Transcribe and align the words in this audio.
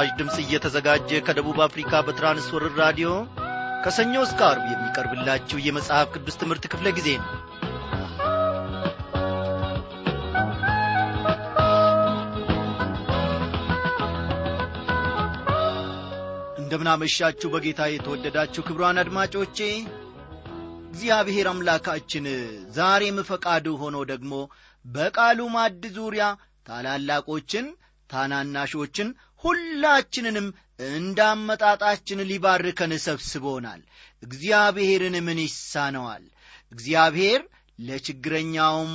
በምስራች 0.00 0.18
ድምፅ 0.18 0.36
እየተዘጋጀ 0.42 1.08
ከደቡብ 1.24 1.58
አፍሪካ 1.64 1.90
በትራንስወርር 2.04 2.72
ራዲዮ 2.80 3.08
ከሰኞ 3.84 4.14
እስከ 4.26 4.40
አርብ 4.46 4.64
የሚቀርብላችሁ 4.68 5.58
የመጽሐፍ 5.64 6.06
ቅዱስ 6.14 6.36
ትምህርት 6.40 6.64
ክፍለ 6.72 6.86
ጊዜ 6.98 7.08
ነው። 7.18 7.28
እንደምናመሻችሁ 16.62 17.50
በጌታ 17.54 17.90
የተወደዳችሁ 17.90 18.64
ክብሯን 18.68 19.02
አድማጮቼ 19.04 19.58
እግዚአብሔር 20.90 21.48
አምላካችን 21.52 22.26
ዛሬም 22.76 23.18
ፈቃዱ 23.30 23.76
ሆኖ 23.82 23.98
ደግሞ 24.10 24.32
በቃሉ 24.84 25.50
ማድ 25.56 25.84
ዙሪያ 25.98 26.26
ታላላቆችን 26.66 27.68
ታናናሾችን 28.10 29.08
ሁላችንንም 29.44 30.46
እንዳመጣጣችን 30.90 32.26
ሊባርከን 32.30 32.92
ሰብስቦናል። 33.04 33.80
እግዚአብሔርን 34.22 35.16
ምን 35.26 35.38
ይሳነዋል? 35.44 36.24
እግዚአብሔር 36.72 37.40
ለችግረኛውም 37.78 38.92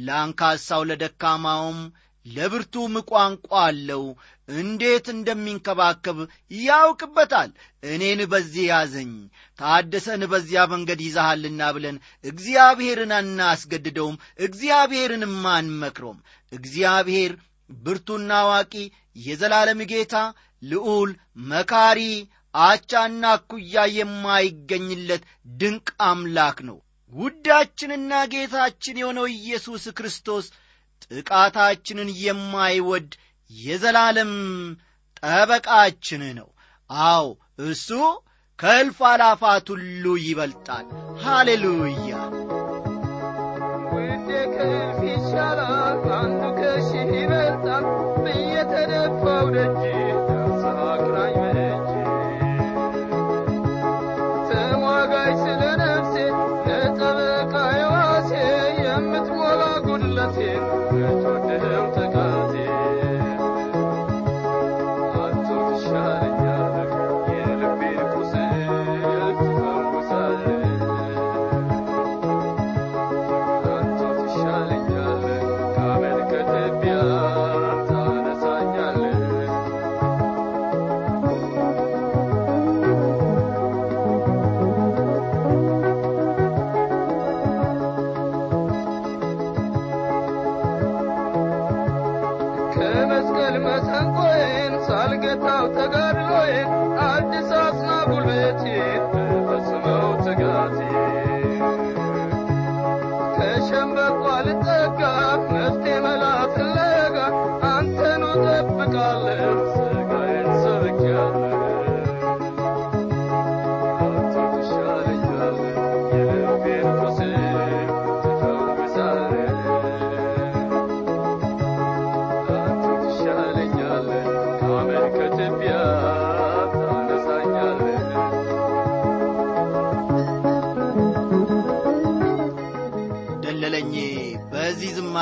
ለአንካሳው 0.00 0.82
ለደካማውም 0.90 1.80
ለብርቱም 2.26 2.94
ቋንቋ 3.10 3.50
አለው። 3.60 4.02
እንዴት 4.48 5.06
እንደሚንከባከብ 5.14 6.18
ያውቅበታል። 6.60 7.50
እኔን 7.82 8.20
በዚህ 8.32 8.64
ያዘኝ 8.70 9.12
ታደሰን 9.58 10.22
በዚያ 10.32 10.62
መንገድ 10.72 11.00
ይዛሃልና 11.06 11.70
ብለን 11.76 11.96
እግዚአብሔርን 12.24 13.12
አናስገድደውም 13.18 14.16
እግዚአብሔርንም 14.40 15.36
አንመክሮም። 15.54 16.18
እግዚአብሔር 16.52 17.32
ብርቱና 17.78 18.30
አዋቂ 18.42 18.74
የዘላለም 19.20 19.80
ጌታ 19.92 20.14
ልዑል 20.62 21.10
መካሪ 21.50 22.00
አቻና 22.62 23.24
እኩያ 23.38 23.82
የማይገኝለት 23.96 25.22
ድንቅ 25.54 25.88
አምላክ 26.06 26.58
ነው። 26.68 26.78
ውዳችንና 27.12 28.12
ጌታችን 28.32 28.98
የሆነው 29.00 29.26
ኢየሱስ 29.36 29.84
ክርስቶስ 29.98 30.46
ጥቃታችንን 31.10 32.08
የማይወድ 32.24 33.10
የዘላለም 33.50 34.32
ጠበቃችን 35.20 36.22
ነው። 36.38 36.48
አዎ 36.90 37.24
እሱ 37.68 37.88
ከእልፍ 38.58 38.98
አላፋት 39.10 39.66
ሁሉ 39.74 40.04
ይበልጣል። 40.24 40.86
ሃሌሉያ። 41.24 42.12
ውዴ 43.92 44.30
Photography. 49.18 50.09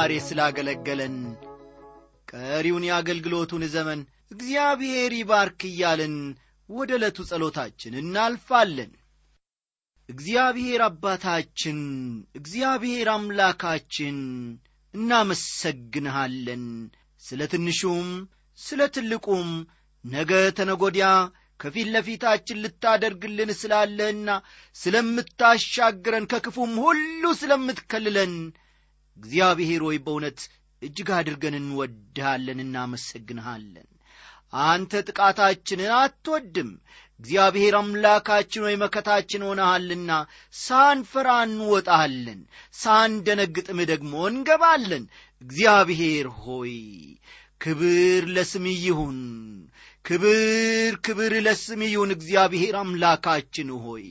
ዝማሬ 0.08 0.20
ስላገለገለን 0.26 1.16
ቀሪውን 2.30 2.84
የአገልግሎቱን 2.86 3.62
ዘመን 3.72 4.00
እግዚአብሔር 4.32 5.12
ይባርክ 5.16 5.60
እያልን 5.68 6.14
ወደ 6.68 6.90
ዕለቱ 6.96 7.18
ጸሎታችን 7.30 7.98
እናልፋለን። 8.00 8.92
እግዚአብሔር 10.08 10.82
አባታችን 10.86 11.80
እግዚአብሔር 12.40 13.08
አምላካችን 13.14 14.16
እናመሰግንሃለን። 14.94 16.64
ስለ 17.22 17.48
ትንሹም 17.52 18.08
ስለ 18.58 18.86
ትልቁም 18.96 19.50
ነገ 20.04 20.32
ተነጎዲያ 20.60 21.08
ከፊት 21.60 21.90
ለፊታችን 21.94 22.62
ልታደርግልን 22.64 23.52
ስላለህና 23.60 24.28
ስለምታሻግረን 24.76 26.30
ከክፉም 26.32 26.72
ሁሉ 26.84 27.34
ስለምትከልለን 27.40 28.34
እግዚአብሔር 29.18 29.82
ሆይ 29.86 29.98
በእውነት 30.04 30.40
እጅግ 30.82 31.08
አድርገን 31.16 31.54
እንወድሃለን 31.58 32.58
እናመሰግንሃለን። 32.64 33.88
አንተ 34.66 35.00
ጥቃታችንን 35.08 35.90
አትወድም። 35.96 36.70
እግዚአብሔር 37.20 37.74
አምላካችን 37.78 38.64
ወይ 38.66 38.74
መከታችን 38.82 39.44
ሆነሃልና 39.46 40.10
ሳንፈራ 40.58 41.28
እንወጣለን 41.46 42.40
ሳንደነግጥም 42.74 43.80
ደግሞ 43.90 44.14
እንገባለን። 44.30 45.04
እግዚአብሔር 45.42 46.28
ሆይ 46.38 46.74
ክብር 47.60 48.24
ለስም 48.36 48.66
ይሁን 48.78 49.18
ክብር 50.04 50.38
ክብር 51.06 51.32
ለስም 51.46 51.80
ይሁን። 51.86 52.10
እግዚአብሔር 52.16 52.74
አምላካችን 52.82 53.70
ሆይ 53.84 54.06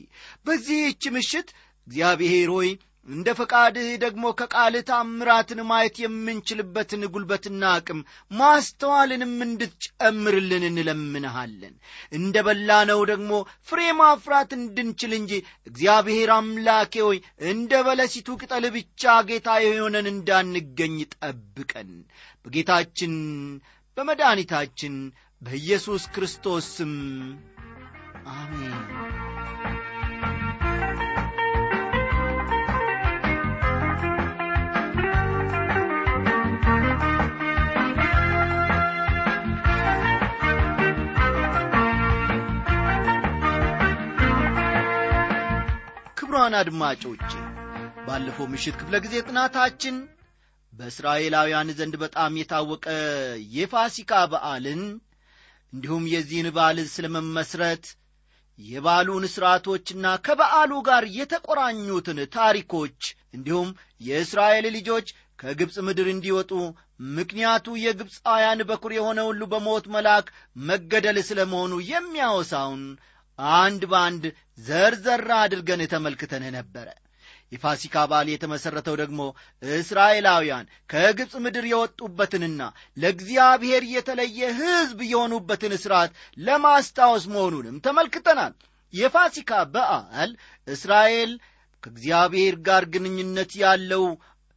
በዚህች 0.46 1.04
ምሽት 1.16 1.50
እግዚአብሔር 1.88 2.50
ሆይ 2.56 2.70
እንደ 3.08 3.28
ፈቃድህ 3.38 3.90
ደግሞ 4.02 4.26
ከቃልህ 4.40 4.84
ታምራትን 4.88 5.60
ማየት 5.70 5.98
የምንችልበትን 6.02 7.04
ጉልበትና 7.14 7.64
አቅም 7.76 8.00
ማስተዋልንም 8.32 9.34
እንድትጨምርልን 9.46 10.64
እንለምንሃለን። 10.70 11.76
እንደ 12.18 12.44
በላነው 12.48 13.02
ደግሞ 13.12 13.32
ፍሬ 13.70 13.82
ማፍራት 14.00 14.52
እንድንችል 14.58 15.14
እንጂ 15.20 15.32
እግዚአብሔር 15.68 16.32
አምላኬ 16.38 16.94
ሆይ 17.08 17.20
እንደ 17.52 17.82
በለሲቱ 17.88 18.38
ቅጠል 18.42 18.68
ብቻ 18.76 19.16
ጌታ 19.30 19.58
የሆነን 19.66 20.10
እንዳንገኝ 20.14 20.98
ጠብቀን። 21.18 21.92
በጌታችን 22.46 23.16
በመድኃኒታችን 23.98 24.96
በኢየሱስ 25.42 26.04
ክርስቶስ 26.14 26.68
ስም 26.76 26.94
አሜን 28.36 28.76
ክብሯን 46.48 46.60
አድማጮቼ 46.60 47.32
ባለፈው 48.06 48.46
ምሽት 48.52 48.76
ክፍለ 48.80 48.96
ጊዜ 49.06 49.16
ጥናታችን 49.26 49.96
በእስራኤላውያን 50.74 51.74
ዘንድ 51.80 51.96
በጣም 52.04 52.38
የታወቀ 52.40 52.86
የፋሲካ 53.56 54.12
በዓልን 54.32 54.82
እንዲሁም 55.74 56.04
የዚህን 56.14 56.48
በዓል 56.58 56.78
ስለ 56.94 57.06
መመስረት 57.16 57.84
የበዓሉን 58.60 59.26
ሥርዓቶችና 59.34 60.16
ከበዓሉ 60.28 60.72
ጋር 60.90 61.06
የተቆራኙትን 61.18 62.22
ታሪኮች 62.38 63.02
እንዲሁም 63.36 63.70
የእስራኤል 64.08 64.68
ልጆች 64.78 65.10
ከግብፅ 65.40 65.78
ምድር 65.90 66.10
እንዲወጡ 66.14 66.54
ምክንያቱ 67.18 67.78
የግብፃውያን 67.84 68.68
በኩር 68.72 68.94
የሆነ 68.98 69.20
ሁሉ 69.30 69.44
በሞት 69.52 69.88
መልአክ 69.98 70.30
መገደል 70.70 71.20
ስለ 71.30 71.42
መሆኑ 71.52 71.76
የሚያወሳውን 71.92 72.84
አንድ 73.60 73.82
በአንድ 73.92 74.24
ዘርዘር 74.58 75.24
አድርገን 75.40 75.82
ተመልክተን 75.92 76.46
ነበረ። 76.56 76.88
የፋሲካ 77.52 77.96
በዓል 78.10 78.28
የተመሠረተው 78.32 78.96
ደግሞ 79.02 79.20
እስራኤላውያን 79.64 80.70
ከግብፅ 80.90 81.34
ምድር 81.44 81.66
የወጡበትንና 81.70 82.62
ለእግዚአብሔር 82.98 83.84
የተለየ 83.92 84.40
ሕዝብ 84.60 85.00
የሆኑበትን 85.12 85.76
ሥርዓት 85.84 86.12
ለማስታወስ 86.38 87.26
መሆኑንም 87.34 87.78
ተመልክተናል። 87.86 88.54
የፋሲካ 88.94 89.52
በዓል 89.74 90.32
እስራኤል 90.68 91.32
ከእግዚአብሔር 91.84 92.56
ጋር 92.68 92.84
ግንኙነት 92.94 93.52
ያለው 93.64 94.06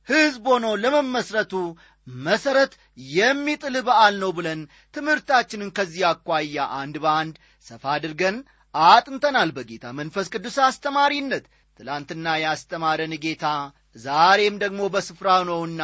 ሕዝብ 0.08 0.44
ሆኖ 0.52 0.66
ለመመስረቱ 0.82 1.54
መሠረት 2.06 2.72
የሚጥል 3.10 3.74
በዓል 3.86 4.14
ነው 4.22 4.30
ብለን 4.36 4.60
ትምህርታችንን 4.94 5.70
ከዚህ 5.76 6.04
አኳያ 6.10 6.64
አንድ 6.78 6.96
በአንድ 7.04 7.34
ሰፋ 7.66 7.84
አድርገን 7.94 8.36
አጥንተናል 8.74 9.50
በጌታ 9.56 9.86
መንፈስ 9.98 10.26
ቅዱስ 10.34 10.56
አስተማሪነት። 10.66 11.44
ትላንትና 11.78 12.26
ያስተማረን 12.42 13.14
ጌታ 13.24 13.46
ዛሬም 13.96 14.56
ደግሞ 14.62 14.80
በስፍራው 14.94 15.42
ነውና 15.50 15.82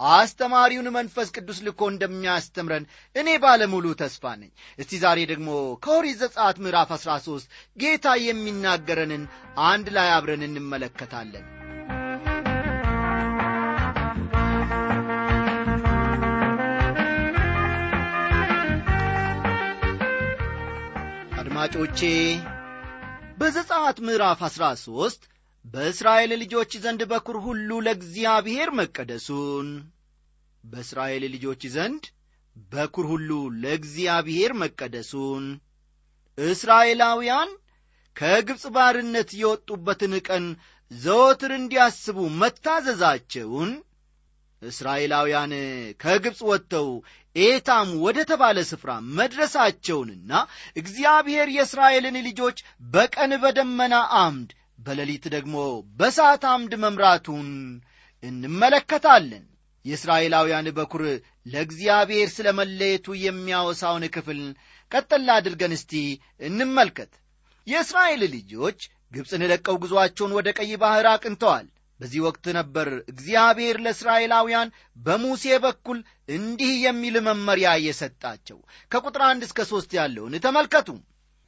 አስተማሪውን 0.00 0.88
መንፈስ 0.96 1.28
ቅዱስ 1.36 1.58
ልኮ 1.66 1.80
እንደሚያስተምረን 1.90 2.84
እኔ 3.16 3.36
ባለሙሉ 3.44 3.86
ተስፋ 4.00 4.32
ነኝ። 4.40 4.50
እስቲ 4.78 5.00
ዛሬ 5.04 5.18
ደግሞ 5.32 5.50
ከኦሪት 5.84 6.16
ዘጸአት 6.22 6.56
ምዕራፍ 6.64 6.90
13 6.96 7.52
ጌታ 7.76 8.16
የሚናገረንን 8.24 9.24
አንድ 9.66 9.88
ላይ 9.96 10.10
አብረን 10.16 10.44
እንመለከታለን 10.48 11.46
አድማጮቼ 21.64 22.00
በዘጸአት 23.38 23.98
ምዕራፍ 24.06 24.40
13 24.46 25.22
በእስራኤል 25.64 26.32
ልጆች 26.42 26.72
ዘንድ 26.82 27.02
በኩር 27.12 27.36
ሁሉ 27.44 27.78
ለእግዚአብሔር 27.86 28.70
መቀደሱን 28.80 29.68
በእስራኤል 30.64 31.24
ልጆች 31.34 31.62
ዘንድ 31.76 32.04
በኩር 32.56 33.06
ሁሉ 33.12 33.30
ለእግዚአብሔር 33.62 34.54
መቀደሱን 34.62 35.46
እስራኤላውያን 36.38 37.52
ከግብፅ 38.16 38.66
ባርነት 38.76 39.32
የወጡበትን 39.40 40.16
ቀን 40.28 40.46
ዘወትር 40.90 41.54
እንዲያስቡ 41.60 42.28
መታዘዛቸውን 42.42 43.72
እስራኤላውያን 44.64 45.52
ከግብፅ 46.00 46.40
ወጥተው 46.50 46.88
ኤታም 47.36 47.88
ወደ 48.04 48.18
ተባለ 48.30 48.58
ስፍራ 48.68 48.90
መድረሳቸውንና 49.18 50.32
እግዚአብሔር 50.80 51.48
የእስራኤልን 51.54 52.18
ልጆች 52.28 52.58
በቀን 52.92 53.32
በደመና 53.44 53.94
አምድ 54.20 54.50
በሌሊት 54.78 55.24
ደግሞ 55.34 55.56
በሳት 55.98 56.44
አምድ 56.52 56.72
መምራቱን 56.84 57.48
እንመለከታለን። 58.22 59.44
የእስራኤላውያን 59.84 60.68
በኩር 60.76 61.02
ለእግዚአብሔር 61.52 62.28
ስለ 62.34 62.48
መለየቱ 62.58 63.16
የሚያወሳውን 63.22 64.04
ክፍል 64.14 64.40
ቀጠላ 64.90 65.28
አድርገን 65.38 65.74
እስቲ 65.76 65.92
እንመልከት። 66.40 67.12
የእስራኤል 67.66 68.22
ልጆች 68.34 68.80
ግብፅን 69.12 69.42
ለቀው 69.50 69.76
ጉዞአቸውን 69.82 70.34
ወደ 70.38 70.48
ቀይ 70.58 70.72
ባሕር 70.82 71.06
አቅንተዋል 71.10 71.66
በዚህ 72.00 72.20
ወቅት 72.24 72.46
ነበር 72.56 72.88
እግዚአብሔር 73.10 73.76
ለእስራኤላውያን 73.84 74.72
በሙሴ 75.04 75.44
በኩል 75.64 75.98
እንዲህ 76.36 76.72
የሚል 76.84 77.16
መመሪያ 77.26 77.70
የሰጣቸው። 77.84 78.58
ከቁጥር 78.92 79.22
አንድ 79.28 79.42
እስከ 79.48 79.66
ሦስት 79.70 79.92
ያለውን 79.98 80.34
ተመልከቱ። 80.46 80.88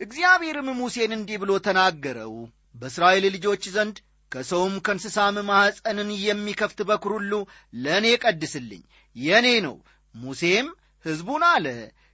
እግዚአብሔርም 0.01 0.69
ሙሴን 0.81 1.13
እንዲህ 1.17 1.39
ብሎ 1.43 1.53
ተናገረው። 1.67 2.35
በእስራኤል 2.75 3.25
ልጆች 3.35 3.65
ዘንድ 3.77 3.97
ከሰውም 4.33 4.75
ከእንስሳም 4.87 5.37
ማኅፀንን 5.49 6.09
የሚከፍት 6.23 6.81
በኩር 6.89 7.13
ሁሉ 7.17 7.33
ለእኔ 7.79 8.07
ቀድስልኝ 8.25 8.83
የእኔ 9.17 9.49
ነው። 9.67 9.77
ሙሴም 10.15 10.67
ሕዝቡን 11.07 11.45
አለ 11.49 11.67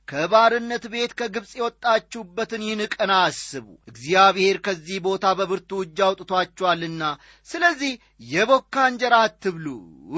ከባርነት 0.08 0.84
ቤት 0.92 1.12
ከግብፅ 1.18 1.50
የወጣችሁበትን 1.58 2.62
ይህን 2.64 2.80
ቀን 2.94 3.10
አስቡ። 3.18 3.66
እግዚአብሔር 3.88 4.56
ከዚህ 4.66 4.98
ቦታ 5.04 5.26
በብርቱ 5.38 5.80
እጅ 5.84 5.98
አውጥቷችኋልና 6.06 7.02
ስለዚህ 7.48 7.92
የቦካ 8.32 8.84
እንጀራ 8.90 9.14
አትብሉ 9.26 9.66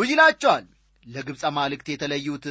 ይላቸዋል። 0.05 0.65
ለግብፅ 1.05 1.43
አማልክት 1.49 1.89
የተለዩት 1.91 2.45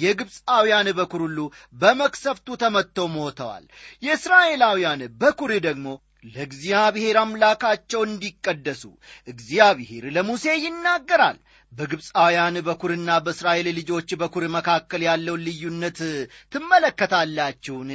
የግብፃውያን 0.00 0.88
በኩር 0.98 1.22
ሁሉ 1.26 1.38
በመክሰፍቱ 1.76 2.56
ተመትተው 2.62 3.08
ሞተዋል። 3.14 3.64
የእስራኤላውያን 4.02 5.00
በኩር 5.22 5.52
ደግሞ 5.66 5.86
ለእግዚአብሔር 6.30 7.16
አምላካቸው 7.20 8.00
እንዲቀደሱ 8.06 8.82
እግዚአብሔር 9.28 10.04
ለሙሴ 10.16 10.44
ይናገራል 10.64 11.36
በግብፃውያን 11.72 12.56
በኩርና 12.66 13.10
በእስራኤል 13.24 13.68
ልጆች 13.78 14.10
በኩር 14.20 14.44
መካከል 14.54 15.02
ያለውን 15.06 15.44
ልዩነት 15.46 15.98
ትመለከታላችሁን? 16.52 17.90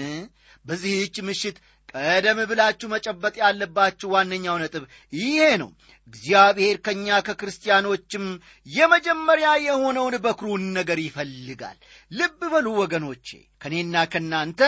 በዚህች 0.66 1.16
ምሽት 1.28 1.58
ቀደም 1.94 2.40
ብላችሁ 2.50 2.88
መጨበጥ 2.94 3.34
ያለባችሁ 3.42 4.10
ዋነኛው 4.14 4.58
ነጥብ 4.62 4.84
ይሄ 5.14 5.40
ነው። 5.62 5.70
እግዚአብሔር 6.08 6.78
ከእኛ 6.86 7.18
ከክርስቲያኖችም 7.28 8.26
የመጀመሪያ 8.68 9.50
የሆነውን 9.66 10.16
በኩሩን 10.26 10.64
ነገር 10.78 11.00
ይፈልጋል። 11.06 11.78
ልብ 12.12 12.40
በሉ 12.54 12.68
ወገኖቼ 12.82 13.28
ከእኔና 13.62 14.06
ከእናንተ 14.14 14.62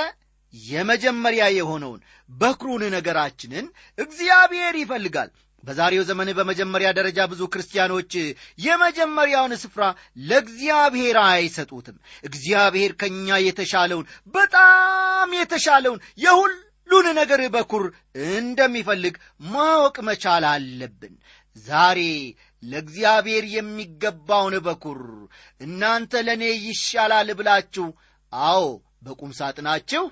የመጀመሪያ 0.53 1.43
የሆነውን 1.55 2.01
በኩሩን 2.29 2.83
ነገራችንን 2.95 3.65
እግዚአብሔር 3.97 4.75
ይፈልጋል 4.81 5.29
በዛሬው 5.63 6.03
ዘመን 6.07 6.29
በመጀመሪያ 6.37 6.89
ደረጃ 6.97 7.19
ብዙ 7.31 7.41
ክርስቲያኖች 7.53 8.13
የመጀመሪያውን 8.59 9.53
ስፍራ 9.61 9.83
ለእግዚአብሔር 10.29 11.17
አይሰጡትም። 11.25 11.97
እግዚአብሔር 12.23 12.91
ከእኛ 13.01 13.37
የተሻለውን 13.45 14.05
በጣም 14.35 15.31
የተሻለውን 15.39 16.03
የሁሉን 16.23 17.07
ነገር 17.19 17.41
በኩር 17.55 17.85
እንደሚፈልግ 18.33 19.15
ማወቅ 19.49 19.95
መቻል 20.09 20.45
አለብን። 20.51 21.13
ዛሬ 21.65 21.99
ለእግዚአብሔር 22.63 23.45
የሚገባውን 23.55 24.55
በኩር 24.67 25.01
እናንተ 25.61 26.21
ለእኔ 26.27 26.43
ይሻላል 26.67 27.29
ብላችሁ 27.39 27.87
አዎ 28.33 28.63
በቁም 29.03 29.31
ሳጥናችሁ 29.39 30.03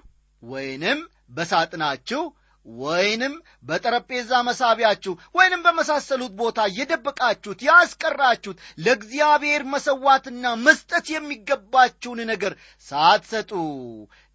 ወይንም 0.44 1.00
በሳጥናችሁ 1.32 2.22
ወይንም 2.66 3.34
በጠረጴዛ 3.64 4.32
መሳቢያችሁ 4.48 5.14
ወይንም 5.36 5.62
በመሳሰሉት 5.66 6.34
ቦታ 6.42 6.68
የደበቃችሁት 6.78 7.60
ያስቀራችሁት 7.68 8.58
ለእግዚአብሔር 8.86 9.64
መሰዋትና 9.74 10.54
መስጠት 10.66 11.08
የሚገባችሁን 11.14 12.22
ነገር 12.32 12.56
ሳትሰጡ 12.88 13.52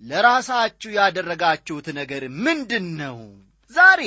ለራሳችሁ 0.02 0.92
ያደረጋችሁት 0.98 1.88
ነገር 2.00 2.24
ምንድን 2.44 2.88
ነው 3.02 3.18
ዛሬ 3.70 4.02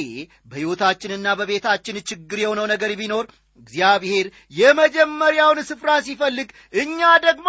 በሕይወታችንና 0.52 1.28
በቤታችን 1.40 2.04
ችግር 2.10 2.40
የሆነው 2.42 2.68
ነገር 2.72 2.92
ቢኖር 3.00 3.26
እግዚአብሔር 3.62 4.28
የመጀመሪያውን 4.60 5.60
ስፍራ 5.70 5.90
ሲፈልግ 6.06 6.50
እኛ 6.74 7.00
ደግሞ 7.26 7.48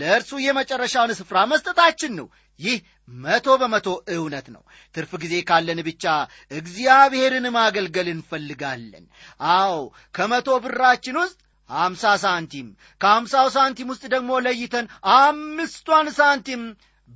ለእርሱ 0.00 0.40
የመጨረሻውን 0.44 1.12
ስፍራ 1.20 1.38
መስጠታችን 1.52 2.12
ነው 2.18 2.26
ይህ 2.60 2.76
መቶ 3.18 3.46
በመቶ 3.60 3.86
እውነት 4.14 4.46
ነው። 4.54 4.62
ትርፍ 4.94 5.12
ጊዜ 5.22 5.34
ካለን 5.48 5.80
ብቻ 5.88 6.04
እግዚአብሔርን 6.52 7.46
ማገልገል 7.56 8.08
እንፈልጋለን። 8.12 9.04
አዎ 9.52 9.74
ከመቶ 10.14 10.48
ብራችን 10.64 11.18
ውስጥ 11.22 11.38
አምሳ 11.70 12.04
ሳንቲም 12.22 12.68
ከአምሳው 13.00 13.48
ሳንቲም 13.54 13.90
ውስጥ 13.92 14.04
ደግሞ 14.14 14.30
ለይተን 14.46 14.86
አምስቷን 15.16 16.08
ሳንቲም 16.18 16.62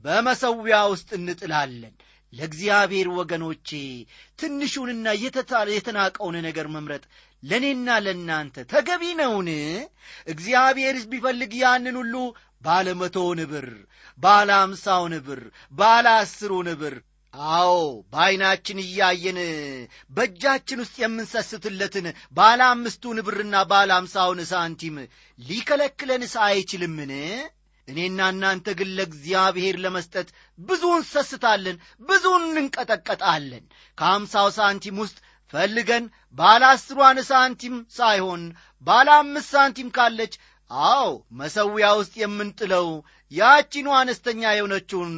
በመሰዊያ 0.04 0.76
ውስጥ 0.92 1.08
እንጥላለን። 1.18 1.94
ለእግዚአብሔር 2.32 3.08
ወገኖቼ 3.18 3.68
ትንሹንና 4.38 5.06
የተናቀውን 5.72 6.36
ነገር 6.46 6.66
መምረጥ 6.74 7.04
ለእኔና 7.42 7.88
ለእናንተ 8.04 8.64
ተገቢ 8.70 9.02
ነውን? 9.18 9.48
እግዚአብሔርስ 10.32 11.04
ቢፈልግ 11.10 11.52
ያንን 11.60 11.96
ሁሉ 12.00 12.14
ባለ 12.62 12.86
መቶውን 13.00 13.40
ብር 13.50 13.68
ባለ 14.18 14.48
አምሳውን 14.60 15.14
ብር 15.26 15.42
ባለ 15.72 16.06
አስሩን 16.20 16.68
ብር 16.80 16.96
አዎ 17.54 17.72
በዐይናችን 18.12 18.78
እያየን 18.84 19.38
በእጃችን 20.12 20.82
ውስጥ 20.82 20.96
የምንሰስትለትን 21.02 22.06
ባለ 22.38 22.60
አምስቱን 22.70 23.18
ብርና 23.26 23.56
ባለ 23.72 23.90
አምሳውን 23.98 24.40
ሳንቲም 24.52 24.96
ሊከለክለንስ 25.38 26.34
አይችልምን 26.46 27.12
እኔና 27.88 28.20
እናንተ 28.32 28.68
ግን 28.78 28.88
ለእግዚአብሔር 28.96 29.76
ለመስጠት 29.82 30.28
ብዙ 30.58 30.82
እንሰስታለን 30.96 31.76
ብዙ 32.08 32.24
እንንቀጠቀጣለን። 32.40 33.64
ከአምሳው 33.98 34.48
ሳንቲም 34.56 34.96
ውስጥ 35.02 35.18
ፈልገን 35.52 36.04
ባለ 36.36 36.62
አስሯን 36.70 37.18
ሳንቲም 37.28 37.76
ሳይሆን 37.96 38.42
ባለ 38.86 39.08
አምስት 39.20 39.48
ሳንቲም 39.54 39.92
ካለች 39.96 40.32
አዎ 40.70 41.08
መሰዊያ 41.40 41.86
ውስጥ 41.98 42.14
የምንጥለው 42.20 42.88
ያቺኑ 43.32 43.88
አነስተኛ 43.98 44.42
የሆነችውን 44.54 45.12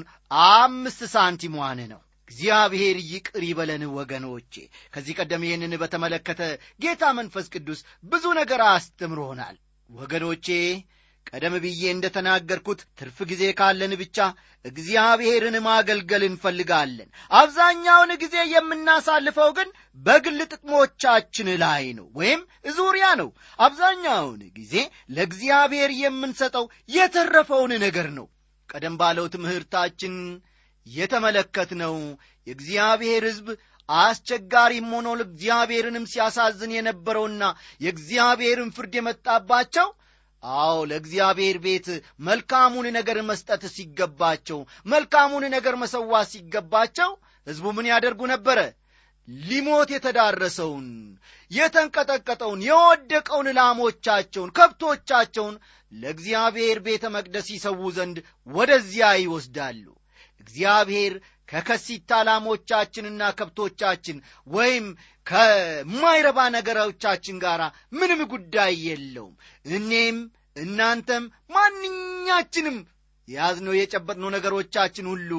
አምስት 0.48 1.00
ሳንቲሟን 1.14 1.80
ነው። 1.92 2.00
እግዚአብሔር 2.30 2.96
ይቅር 3.10 3.42
ይበለን 3.46 3.82
ወገኖቼ። 3.98 4.54
ከዚህ 4.94 5.16
ቀደም 5.18 5.44
ይህንን 5.46 5.74
በተመለከተ 5.82 6.40
ጌታ 6.82 7.12
መንፈስ 7.18 7.46
ቅዱስ 7.54 7.80
ብዙ 8.04 8.24
ነገር 8.40 8.62
አስተምሮናል። 8.68 9.56
ወገኖቼ 9.90 10.46
ቀደም 11.28 11.54
ብዬ 11.62 11.82
እንደ 11.90 12.06
ተናገርኩት 12.14 12.80
ትርፍ 12.98 13.18
ጊዜ 13.30 13.42
ካለን 13.58 13.92
ብቻ 14.00 14.18
እግዚአብሔርን 14.64 15.56
ማገልገል 15.66 16.22
እንፈልጋለን። 16.28 17.08
አብዛኛውን 17.32 18.12
ጊዜ 18.22 18.36
የምናሳልፈው 18.52 19.50
ግን 19.58 19.68
በግል 19.98 20.40
ጥቅሞቻችን 20.46 21.48
ላይ 21.62 21.84
ነው 21.98 22.06
ወይም 22.20 22.40
ዙሪያ 22.76 23.06
ነው። 23.20 23.28
አብዛኛውን 23.58 24.40
ጊዜ 24.58 24.74
ለእግዚአብሔር 25.14 25.92
የምንሰጠው 26.00 26.66
የተረፈውን 26.90 27.74
ነገር 27.84 28.08
ነው። 28.18 28.26
ቀደም 28.68 28.96
ባለው 29.00 29.26
ትምህርታችን 29.34 30.14
የተመለከትነው 30.86 31.94
የእግዚአብሔር 32.46 33.22
ሕዝብ 33.28 33.48
አስቸጋሪም 33.88 34.88
ሆኖ 34.94 35.08
እግዚአብሔርንም 35.22 36.08
ሲያሳዝን 36.10 36.72
የነበረውና 36.76 37.44
የእግዚአብሔርን 37.80 38.72
ፍርድ 38.76 38.94
የመጣባቸው 38.98 39.88
አዎ 40.42 40.76
ለእግዚአብሔር 40.90 41.56
ቤት 41.64 41.86
መልካሙን 42.20 42.86
ነገር 42.98 43.18
መስጠት 43.30 43.62
ሲገባቸው 43.74 44.60
መልካሙን 44.86 45.44
ነገር 45.56 45.74
መሰዋት 45.82 46.28
ሲገባቸው 46.32 47.10
ሕዝቡ 47.46 47.66
ምን 47.76 47.86
ያደርጉ 47.92 48.20
ነበረ? 48.32 48.58
ሊሞት 49.28 49.88
የተዳረሰውን 49.94 50.86
የተንቀጠቀጠውን 51.50 52.60
የወደቀውን 52.66 53.48
ላሞቻቸውን 53.58 54.52
ከብቶቻቸውን 54.58 55.56
ለእግዚአብሔር 55.92 56.78
ቤተ 56.86 57.04
መቅደስ 57.16 57.46
ይሰዉ 57.54 57.80
ዘንድ 57.96 58.16
ወደዚያ 58.48 59.08
ይወስዳሉ። 59.22 59.84
እግዚአብሔር 60.40 61.14
ከከሲታ 61.48 62.10
ላሞቻችንና 62.28 63.22
ከብቶቻችን 63.38 64.16
ወይም 64.50 64.86
ከማይረባ 65.28 66.38
ነገሮቻችን 66.54 67.36
ጋር 67.44 67.60
ምንም 67.92 68.20
ጉዳይ 68.32 68.72
የለውም። 68.86 69.34
እኔም 69.70 70.18
እናንተም 70.56 71.24
ማንኛችንም 71.50 72.78
የያዝነው 73.28 73.74
የጨበጥነው 73.76 74.30
ነገሮቻችን 74.36 75.06
ሁሉ 75.10 75.30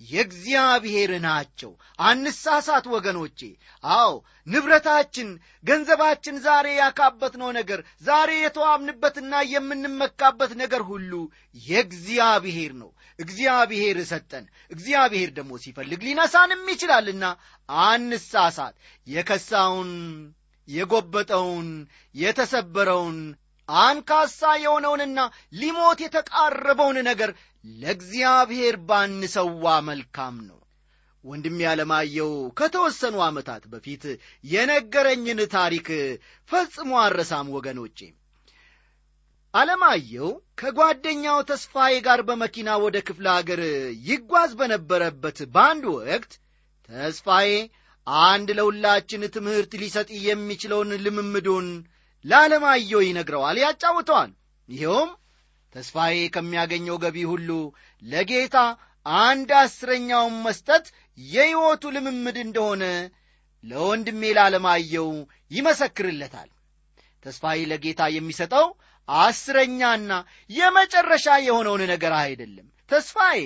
የእግዚአብሔር 0.00 1.10
ናቸው። 1.24 1.70
አንሳሳት 2.02 2.84
ወገኖቼ! 2.92 3.40
አዎ 3.84 4.12
ንብረታችን 4.46 5.28
ገንዘባችን 5.64 6.36
ዛሬ 6.44 6.66
ያካበትነው 6.76 7.50
ነገር 7.58 7.80
ዛሬ 8.02 8.30
የተዋብንበትና 8.38 9.32
የምንመካበት 9.52 10.52
ነገር 10.62 10.84
ሁሉ 10.90 11.12
የእግዚአብሔር 11.68 12.72
ነው። 12.82 12.90
እግዚአብሔር 13.18 13.98
ሰጠን። 14.10 14.44
እግዚአብሔር 14.70 15.30
ደግሞ 15.38 15.52
ሲፈልግ 15.62 16.00
ሊነሳንም 16.06 16.62
ይችላልና 16.72 17.24
አንሳሳት። 17.86 18.74
የከሳውን 19.06 19.92
የጎበጠውን 20.68 21.68
የተሰበረውን 22.14 23.18
አንካሳ 23.68 24.40
የሆነውንና 24.60 25.20
ሊሞት 25.52 25.98
የተቃረበውን 26.02 26.98
ነገር 27.08 27.30
ለእግዚአብሔር 27.64 28.76
ባንሰዋ 28.88 29.64
መልካም 29.88 30.36
ነው። 30.48 30.58
ወንድም 31.24 31.56
ያለማየው 31.64 32.30
ከተወሰኑ 32.58 33.16
ዓመታት 33.26 33.62
በፊት 33.72 34.04
የነገረኝን 34.44 35.40
ታሪክ 35.54 35.88
ፈጽሞ 36.50 36.90
አረሳም 37.04 37.48
ወገኖቼ። 37.56 37.98
አለማየው 39.54 40.30
ከጓደኛው 40.60 41.38
ተስፋዬ 41.50 41.94
ጋር 42.06 42.20
በመኪና 42.28 42.70
ወደ 42.84 42.96
ክፍለ 43.06 43.26
አገር 43.34 43.60
ይጓዝ 44.08 44.50
በነበረበት 44.58 45.38
በአንድ 45.54 45.84
ወቅት 45.94 46.32
ተስፋዬ 46.88 47.50
አንድ 48.26 48.48
ለሁላችን 48.58 49.22
ትምህርት 49.34 49.72
ሊሰጥ 49.82 50.08
የሚችለውን 50.26 50.92
ልምምዱን 51.04 51.66
ለዓለማየሁ 52.24 53.00
ይነግረዋል 53.06 53.58
ያጫውተዋል። 53.64 54.30
ይኸውም 54.68 55.10
ተስፋዬ 55.74 56.18
ከሚያገኘው 56.34 56.96
ገቢ 57.04 57.16
ሁሉ 57.30 57.50
ለጌታ 58.02 58.56
አንድ 59.06 59.50
አስረኛውን 59.60 60.36
መስጠት 60.46 60.86
የሕይወቱ 61.18 61.82
ልምምድ 61.96 62.36
እንደሆነ 62.44 62.84
ለወንድሜ 63.64 64.22
ላለማየው 64.38 65.10
ይመሰክርለታል። 65.50 66.48
ተስፋዬ 67.24 67.60
ለጌታ 67.70 68.02
የሚሰጠው 68.16 68.66
አስረኛና 69.08 70.12
የመጨረሻ 70.50 71.26
የሆነውን 71.46 71.82
ነገር 71.92 72.12
አይደለም። 72.22 72.66
ተስፋዬ 72.90 73.40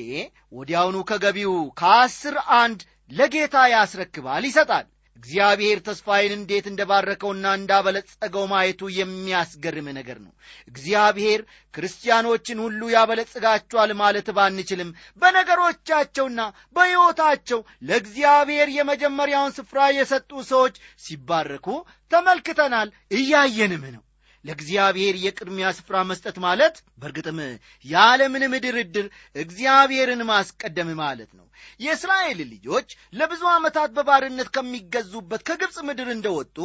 ወዲያውኑ 0.53 0.97
ከገቢው 1.11 1.55
ከአስር 1.81 2.37
አንድ 2.59 2.81
ለጌታ 3.11 3.57
ያስረክባል 3.75 4.45
ይሰጣል 4.49 4.87
እግዚአብሔር 5.17 5.79
ተስፋዬን 5.87 6.33
እንዴት 6.37 6.67
እንደባረከውና 6.71 7.47
እንዳበለጸገው 7.59 8.45
ማየቱ 8.53 8.91
የሚያስገርም 8.97 9.89
ነገር 9.99 10.19
ነው። 10.25 10.33
እግዚአብሔር 10.69 11.41
ክርስቲያኖችን 11.75 12.63
ሁሉ 12.65 12.91
ያበለጽጋቸዋል 12.95 13.93
ማለት 14.01 14.29
ባንችልም 14.37 14.91
በነገሮቻቸውና 15.23 16.41
በሕይወታቸው 16.77 17.61
ለእግዚአብሔር 17.89 18.71
የመጀመሪያውን 18.77 19.57
ስፍራ 19.59 19.91
የሰጡ 19.93 20.43
ሰዎች 20.51 20.77
ሲባረኩ 21.05 21.69
ተመልክተናል። 22.11 22.89
እያየንም 23.17 23.85
ነው 23.95 24.03
ለእግዚአብሔር 24.45 25.15
የቅድሚያ 25.23 25.67
ስፍራ 25.77 25.97
መስጠት 26.09 26.37
ማለት 26.45 26.77
በእርግጥም 27.01 27.39
ያለምንም 27.85 28.55
ድርድር 28.65 29.07
እግዚአብሔርን 29.37 30.23
ማስቀደም 30.31 30.91
ማለት 31.03 31.31
ነው። 31.39 31.47
የእስራኤል 31.81 32.41
ልጆች 32.53 32.89
ለብዙ 33.13 33.43
ዓመታት 33.53 33.91
በባርነት 33.97 34.49
ከሚገዙበት 34.57 35.45
ከግብፅ 35.49 35.79
ምድር 35.89 36.11
እንደወጡ 36.15 36.59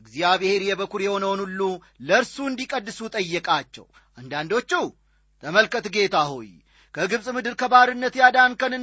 እግዚአብሔር 0.00 0.62
የበኩር 0.64 1.02
የሆነውን 1.04 1.40
ሁሉ 1.44 1.60
ለእርሱ 2.08 2.36
እንዲቀድሱ 2.50 3.00
ጠየቃቸው። 3.16 3.86
አንዳንዶቹ 4.18 4.72
ተመልከት 5.42 5.86
ጌታ 5.94 6.16
ሆይ 6.30 6.48
ከግብፅ 6.94 7.26
ምድር 7.36 7.54
ከባርነት 7.60 8.14
ያዳንከን 8.20 8.74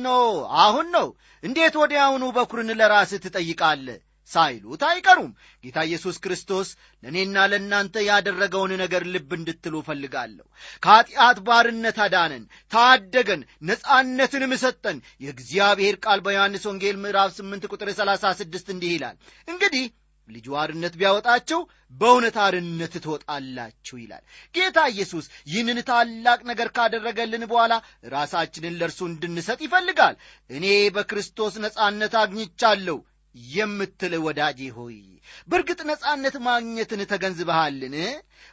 አሁን 0.64 0.88
ነው። 0.96 1.08
እንዴት 1.44 1.75
ወዲያውኑ 1.82 2.25
በኩርን 2.36 2.70
ለራስህ 2.80 3.22
ትጠይቃለህ 3.24 4.00
ሳይሉት 4.29 4.84
አይቀሩም 4.88 5.32
ጌታ 5.63 5.77
ኢየሱስ 5.88 6.15
ክርስቶስ 6.24 6.67
ለእኔና 7.03 7.46
ለእናንተ 7.51 8.05
ያደረገውን 8.08 8.72
ነገር 8.82 9.03
ልብ 9.13 9.32
እንድትሉ 9.38 9.75
እፈልጋለሁ። 9.82 10.46
ከኀጢአት 10.84 11.39
ባርነት 11.48 12.00
አዳነን 12.05 12.44
ታደገን 12.72 13.41
ነጻነትንም 13.70 14.55
ሰጠን። 14.63 14.98
የእግዚአብሔር 15.25 15.98
ቃል 16.05 16.22
በዮሐንስ 16.25 16.65
ወንጌል 16.70 16.98
ምዕራፍ 17.03 17.32
8 17.39 17.70
ቁጥር 17.74 17.91
36 17.96 18.74
እንዲህ 18.75 18.94
ይላል 18.96 19.15
እንግዲህ 19.48 19.86
ልጁ 20.29 20.48
አርነት 20.60 20.94
ቢያወጣችሁ 21.00 21.60
በእውነት 21.94 22.38
አርነት 22.44 22.94
ትወጣላችሁ 23.03 23.96
ይላል። 24.00 24.24
ጌታ 24.55 24.77
ኢየሱስ 24.94 25.25
ይህንን 25.48 25.79
ታላቅ 25.89 26.39
ነገር 26.50 26.70
ካደረገልን 26.77 27.44
በኋላ 27.51 27.74
ራሳችንን 28.13 28.77
ለእርሱ 28.79 29.00
እንድንሰጥ 29.10 29.60
ይፈልጋል። 29.65 30.15
እኔ 30.50 30.65
በክርስቶስ 30.96 31.55
ነጻነት 31.65 32.15
አግኝቻለሁ 32.22 32.98
የምትል 33.51 34.13
ወዳጄ 34.25 34.60
ሆይ 34.75 34.98
በእርግጥ 35.50 35.80
ነጻነት 35.89 36.36
ማግኘትን 36.48 37.01
ተገንዝበሃልን? 37.12 37.96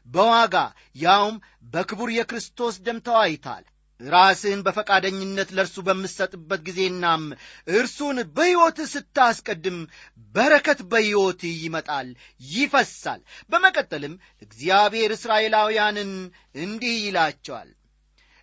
በዋጋ 0.08 0.54
ያውም 0.96 1.36
በክቡር 1.72 2.10
የክርስቶስ 2.14 2.76
ደም 2.86 2.98
ተዋይታል። 3.06 3.64
ራስህን 4.00 4.60
በፈቃደኝነት 4.66 5.50
ለእርሱ 5.56 5.76
በምትሰጥበት 5.86 6.60
ጊዜናም 6.66 7.24
እርሱን 7.72 8.18
በሕይወት 8.36 8.78
ስታስቀድም 8.92 9.78
በረከት 10.34 10.80
በሕይወት 10.90 11.42
ይመጣል 11.56 12.08
ይፈሳል። 12.50 13.20
በመቀጠልም 13.50 14.14
እግዚአብሔር 14.42 15.12
እስራኤላውያንን 15.12 16.10
እንዲህ 16.62 16.96
ይላቸዋል 17.06 17.70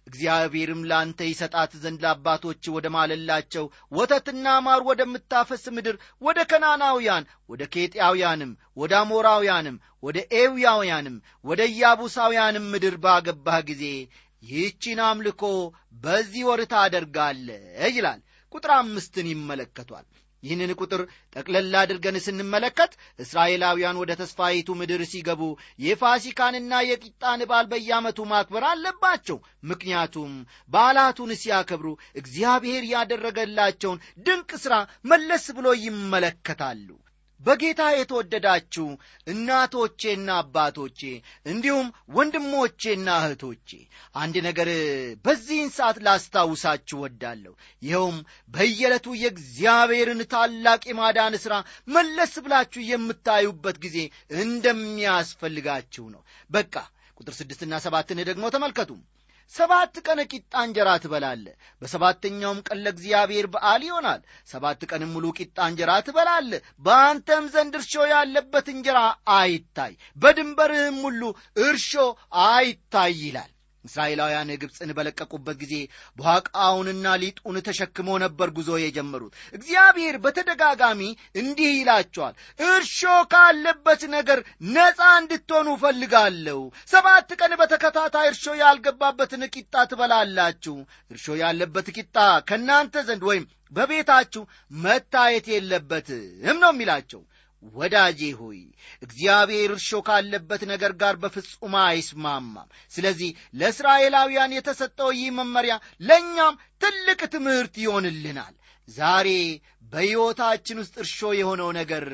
እግዚአብሔርም 0.10 0.82
ለአንተ 0.90 1.20
ይሰጣት 1.30 1.72
ዘንድ 1.82 2.00
ለአባቶች 2.04 2.64
ወደ 2.76 2.88
ማለላቸው 2.96 3.66
ወተትና 3.92 4.46
ማር 4.66 4.82
ወደምታፈስ 4.90 5.66
ምድር 5.76 5.96
ወደ 6.22 6.40
ከናናውያን 6.52 7.28
ወደ 7.50 7.62
ኬጢያውያንም 7.74 8.52
ወደ 8.78 8.94
አሞራውያንም 9.02 9.78
ወደ 10.04 10.18
ኤውያውያንም 10.40 11.18
ወደ 11.46 11.62
ኢያቡሳውያንም 11.74 12.68
ምድር 12.74 12.98
ባገባህ 13.06 13.60
ጊዜ 13.70 13.84
ይህቺን 14.44 15.00
አምልኮ 15.06 15.44
በዚህ 16.04 16.44
ወር 16.50 16.62
ታደርጋለ 16.74 17.48
ይላል። 17.92 18.20
ቁጥር 18.54 18.72
አምስትን 18.78 19.28
ይመለከቷል 19.32 20.06
ይህንን 20.44 20.72
ቁጥር 20.80 21.02
ጠቅለላ 21.36 21.74
አድርገን 21.84 22.18
ስንመለከት 22.26 22.92
እስራኤላውያን 23.20 24.00
ወደ 24.02 24.12
ተስፋይቱ 24.20 24.78
ምድር 24.80 25.04
ሲገቡ 25.12 25.42
የፋሲካንና 25.86 26.82
የቂጣን 26.90 27.44
በዓል 27.50 27.68
በየዓመቱ 27.72 28.28
ማክበር 28.32 28.66
አለባቸው። 28.70 29.40
ምክንያቱም 29.72 30.32
በዓላቱን 30.72 31.34
ሲያከብሩ 31.42 31.88
እግዚአብሔር 32.22 32.86
ያደረገላቸውን 32.94 34.02
ድንቅ 34.26 34.52
ሥራ 34.64 34.76
መለስ 35.12 35.46
ብሎ 35.58 35.68
ይመለከታሉ 35.86 36.88
በጌታ 37.42 37.82
የተወደዳችሁ 37.92 38.86
እናቶቼና 39.28 40.30
አባቶቼ 40.40 41.02
እንዲሁም 41.46 41.88
ወንድሞቼና 42.16 43.08
እህቶቼ 43.22 43.70
አንድ 44.16 44.36
ነገር 44.48 44.70
በዚህን 45.26 45.70
ሰዓት 45.78 46.00
ላስታውሳችሁ 46.06 46.98
ወዳለሁ 47.04 47.54
ይኸውም 47.82 48.18
በየዕለቱ 48.50 49.08
የእግዚአብሔርን 49.22 50.24
ታላቅ 50.34 50.82
የማዳን 50.90 51.38
ሥራ 51.46 51.56
መለስ 51.90 52.34
ብላችሁ 52.46 52.84
የምታዩበት 52.90 53.80
ጊዜ 53.86 53.98
እንደሚያስፈልጋችሁ 54.44 56.06
ነው። 56.16 56.24
በቃ 56.50 56.76
ቁጥር 57.18 57.34
ስድስትና 57.38 57.76
ሰባትን 57.84 58.20
ደግሞ 58.28 58.46
ተመልከቱ 58.52 58.92
ሰባት 59.54 59.96
ቀን 60.06 60.20
ቂጣ 60.32 60.54
እንጀራ 60.66 60.90
ትበላለ 61.04 61.46
በሰባተኛውም 61.82 62.60
ቀን 62.68 62.82
ለእግዚአብሔር 62.84 63.46
በዓል 63.54 63.82
ይሆናል። 63.88 64.22
ሰባት 64.50 64.82
ቀንም 64.90 65.12
ሙሉ 65.16 65.26
ቂጣ 65.40 65.58
እንጀራ 65.70 65.92
ትበላለ 66.08 66.52
በአንተም 66.86 67.46
ዘንድ 67.54 67.76
እርሾ 67.80 67.94
ያለበት 68.14 68.68
እንጀራ 68.74 69.00
አይታይ 69.38 69.94
በድንበርህም 70.18 71.00
ሁሉ 71.06 71.22
እርሾ 71.64 71.92
አይታይ 72.48 73.16
ይላል 73.24 73.52
እስራኤላውያን 73.86 74.50
ግብፅን 74.62 74.92
በለቀቁበት 74.98 75.58
ጊዜ 75.62 75.76
በኋቃውንና 76.18 77.06
ሊጡን 77.22 77.58
ተሸክሞ 77.68 78.18
ነበር 78.24 78.50
ጉዞ 78.58 78.72
የጀመሩት። 78.82 79.34
እግዚአብሔር 79.58 80.16
በተደጋጋሚ 80.24 81.02
እንዲህ 81.42 81.72
ይላቸዋል 81.76 82.34
እርሾ 82.68 83.00
ካለበት 83.34 84.02
ነገር 84.16 84.42
ነፃ 84.74 85.00
እንድትሆኑ 85.22 85.68
እፈልጋለሁ። 85.78 86.60
ሰባት 86.90 87.32
ቀን 87.40 87.54
በተከታታይ 87.62 88.28
እርሾ 88.32 88.56
ያልገባበትን 88.62 89.46
ቂጣ 89.56 89.86
ትበላላችሁ። 89.92 90.78
እርሾ 91.12 91.38
ያለበት 91.42 91.90
ቂጣ 91.98 92.18
ከእናንተ 92.50 93.04
ዘንድ 93.10 93.24
ወይም 93.30 93.46
በቤታችሁ 93.72 94.44
መታየት 94.80 95.48
የለበትም 95.52 96.24
ነው 96.62 96.72
የሚላቸው 96.74 97.22
ወዳጄ 97.64 98.20
ሆይ 98.40 98.60
እግዚአብሔር 99.02 99.72
እርሾ 99.74 100.00
ካለበት 100.08 100.62
ነገር 100.72 100.92
ጋር 101.02 101.16
በፍጹም 101.24 101.74
አይስማማም። 101.82 102.56
ስለዚህ 102.92 103.30
ለእስራኤላውያን 103.60 104.56
የተሰጠው 104.56 105.10
ይህ 105.18 105.30
መመሪያ 105.40 105.76
ለእኛም 106.02 106.56
ትልቅ 106.82 107.20
ትምህርት 107.36 107.76
ይሆንልናል። 107.84 108.54
ዛሬ 108.88 109.30
በሕይወታችን 109.92 110.80
ውስጥ 110.82 110.96
እርሾ 111.04 111.20
የሆነው 111.38 111.70
ነገር 111.78 112.06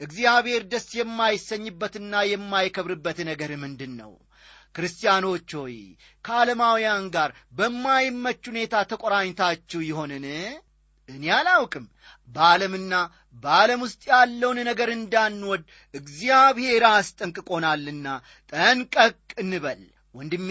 እግዚአብሔር 0.00 0.62
ደስ 0.72 0.88
የማይሰኝበትና 0.98 2.22
የማይከብርበት 2.30 3.18
ነገር 3.30 3.50
ምንድን 3.62 3.92
ነው 4.00 4.12
ክርስቲያኖች 4.74 5.50
ሆይ 5.58 5.76
ከዓለማውያን 6.24 7.04
ጋር 7.14 7.30
በማይመች 7.58 8.42
ሁኔታ 8.50 8.82
ተቆራኝታችሁ 8.90 9.80
ይሆንን 9.86 10.26
እኔ 11.08 11.24
አላውቅም። 11.36 11.84
በዓለምና 12.28 12.94
በዓለም 13.44 13.80
ውስጥ 13.84 14.02
ያለውን 14.10 14.58
ነገር 14.68 14.88
እንዳንወድ 14.94 15.62
እግዚአብሔር 15.94 16.84
አስጠንቅቆናልና 16.90 18.06
ጠንቀቅ 18.52 19.14
እንበል። 19.42 19.82
ወንድሜ 20.14 20.50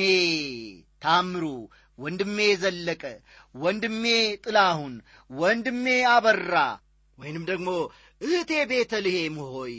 ታምሩ 1.04 1.46
ወንድሜ 2.00 2.38
ዘለቀ 2.62 3.04
ወንድሜ 3.56 4.04
ጥላሁን 4.44 4.94
ወንድሜ 5.32 5.86
አበራ 6.14 6.56
ወይንም 7.18 7.44
ደግሞ 7.50 7.70
እህቴ 8.22 8.52
ቤተልሔም 8.72 9.38
ሆይ 9.48 9.76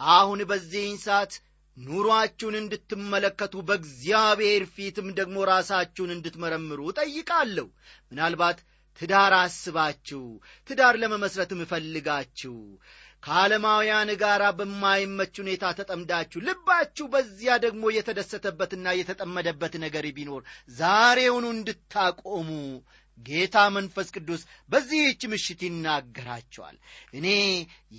አሁን 0.00 0.40
በዚህን 0.50 0.98
ሰዓት 1.04 1.32
ኑሯችሁን 1.76 2.56
እንድትመለከቱ 2.60 3.54
በእግዚአብሔር 3.68 4.62
ፊትም 4.74 5.08
ደግሞ 5.18 5.36
ራሳችሁን 5.50 6.10
እንድትመረምሩ 6.16 6.80
ጠይቃለሁ 6.98 7.66
ምናልባት 8.12 8.58
ትዳር 9.00 9.34
አስባችሁ 9.38 10.22
ትዳር 10.70 10.96
ለመመስረትም 11.02 11.62
እፈልጋችሁ 11.64 12.56
ከዓለማውያን 13.22 14.10
ጋር 14.22 14.42
በማይመች 14.58 15.34
ሁኔታ 15.42 15.64
ተጠምዳችሁ 15.78 16.38
ልባችሁ 16.46 17.04
በዚያ 17.12 17.52
ደግሞ 17.64 17.92
የተደሰተበትና 17.96 18.94
የተጠመደበት 18.98 19.74
ነገር 19.84 20.06
ቢኖር 20.16 20.42
ዛሬውኑ 20.78 21.46
እንድታቆሙ 21.56 22.48
ጌታ 23.18 23.56
መንፈስ 23.74 24.08
ቅዱስ 24.16 24.42
በዚህች 24.70 25.22
ምሽት 25.32 25.60
ይናገራቸዋል። 25.66 26.76
እኔ 27.14 27.26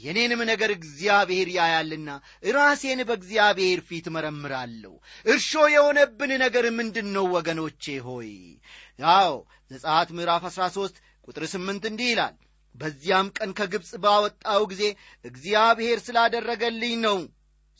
የኔንም 0.03 0.41
ነገር 0.49 0.71
እግዚአብሔር 0.75 1.49
ያያልና 1.57 2.09
ራሴን 2.55 3.01
በእግዚአብሔር 3.09 3.81
ፊት 3.89 4.07
መረምራለሁ 4.15 4.93
እርሾ 5.25 5.51
የሆነብን 5.75 6.33
ነገር 6.43 6.67
ምንድን 6.79 7.09
ነው 7.15 7.27
ወገኖቼ 7.35 7.95
ሆይ 8.07 8.31
ያው 8.99 9.33
ዘጻት 9.71 10.09
ምዕራፍ 10.17 10.43
13 10.49 10.97
ቁጥር 11.27 11.43
8 11.51 11.89
እንዲህ 11.89 12.09
ይላል 12.11 12.35
በዚያም 12.75 13.27
ቀን 13.37 13.51
ከግብፅ 13.57 13.91
ባወጣው 14.03 14.61
ጊዜ 14.71 14.83
እግዚአብሔር 15.25 15.97
ስላደረገልኝ 16.05 16.95
ነው 17.05 17.17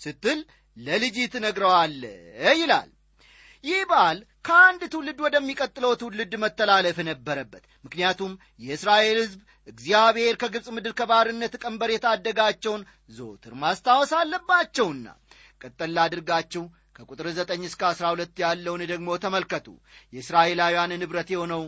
ስትል 0.01 0.39
ለልጅ 0.77 1.17
ትነግረዋለ 1.33 2.01
ይላል። 2.55 2.89
ይህ 3.63 3.81
በዓል 3.89 4.17
ከአንድ 4.45 4.81
ትውልድ 4.93 5.19
ወደሚቀጥለው 5.25 5.91
ትውልድ 6.01 6.33
መተላለፍ 6.43 6.97
ነበረበት። 7.09 7.63
ምክንያቱም 7.85 8.31
የእስራኤል 8.59 9.17
ሕዝብ 9.21 9.39
እግዚአብሔር 9.67 10.35
ከግብፅ 10.41 10.67
ምድር 10.75 10.93
ከባርነት 10.99 11.53
ቀንበር 11.63 11.91
የታደጋቸውን 11.93 12.81
ዞትር 13.09 13.53
ማስታወስ 13.61 14.11
አለባቸውና 14.19 15.05
ቀጠል 15.61 15.95
አድርጋችሁ 16.05 16.63
ከቁጥር 16.95 17.27
ዘጠኝ 17.37 17.61
እስከ 17.67 17.81
አስራ 17.89 18.05
ሁለት 18.13 18.35
ያለውን 18.43 18.81
ደግሞ 18.91 19.09
ተመልከቱ። 19.23 19.67
የእስራኤላውያን 20.13 20.91
ንብረት 21.01 21.29
የሆነው 21.33 21.63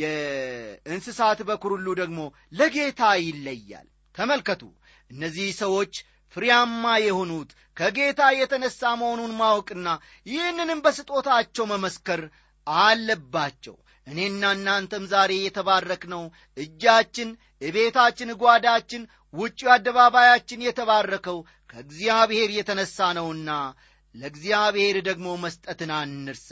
የእንስሳት 0.00 1.40
በኩር 1.48 1.72
ደግሞ 2.00 2.20
ለጌታ 2.52 3.02
ይለያል። 3.24 3.86
ተመልከቱ 4.14 4.62
እነዚህ 5.10 5.48
ሰዎች 5.60 5.92
ፍሬያማ 6.36 6.84
የሆኑት 7.00 7.50
ከጌታ 7.76 8.22
የተነሳ 8.38 8.80
መሆኑን 9.00 9.32
ማወቅና 9.38 9.88
ይህንንም 10.26 10.82
በስጦታቸው 10.84 11.66
መመስከር 11.72 12.22
አለባቸው። 12.66 13.76
እኔና 14.06 14.42
እናንተም 14.56 15.04
ዛሬ 15.12 15.32
የተባረክነው 15.40 16.22
እጃችን 16.56 17.30
እቤታችን 17.62 18.30
ጓዳችን 18.42 19.02
ውጭ 19.34 19.60
አደባባያችን 19.74 20.64
የተባረከው 20.66 21.38
ከእግዚአብሔር 21.70 22.50
የተነሳ 22.58 23.08
ነውና 23.18 23.50
ለእግዚአብሔር 24.14 24.96
ደግሞ 25.08 25.28
መስጠትን 25.42 25.90
አንርሳ። 25.96 26.50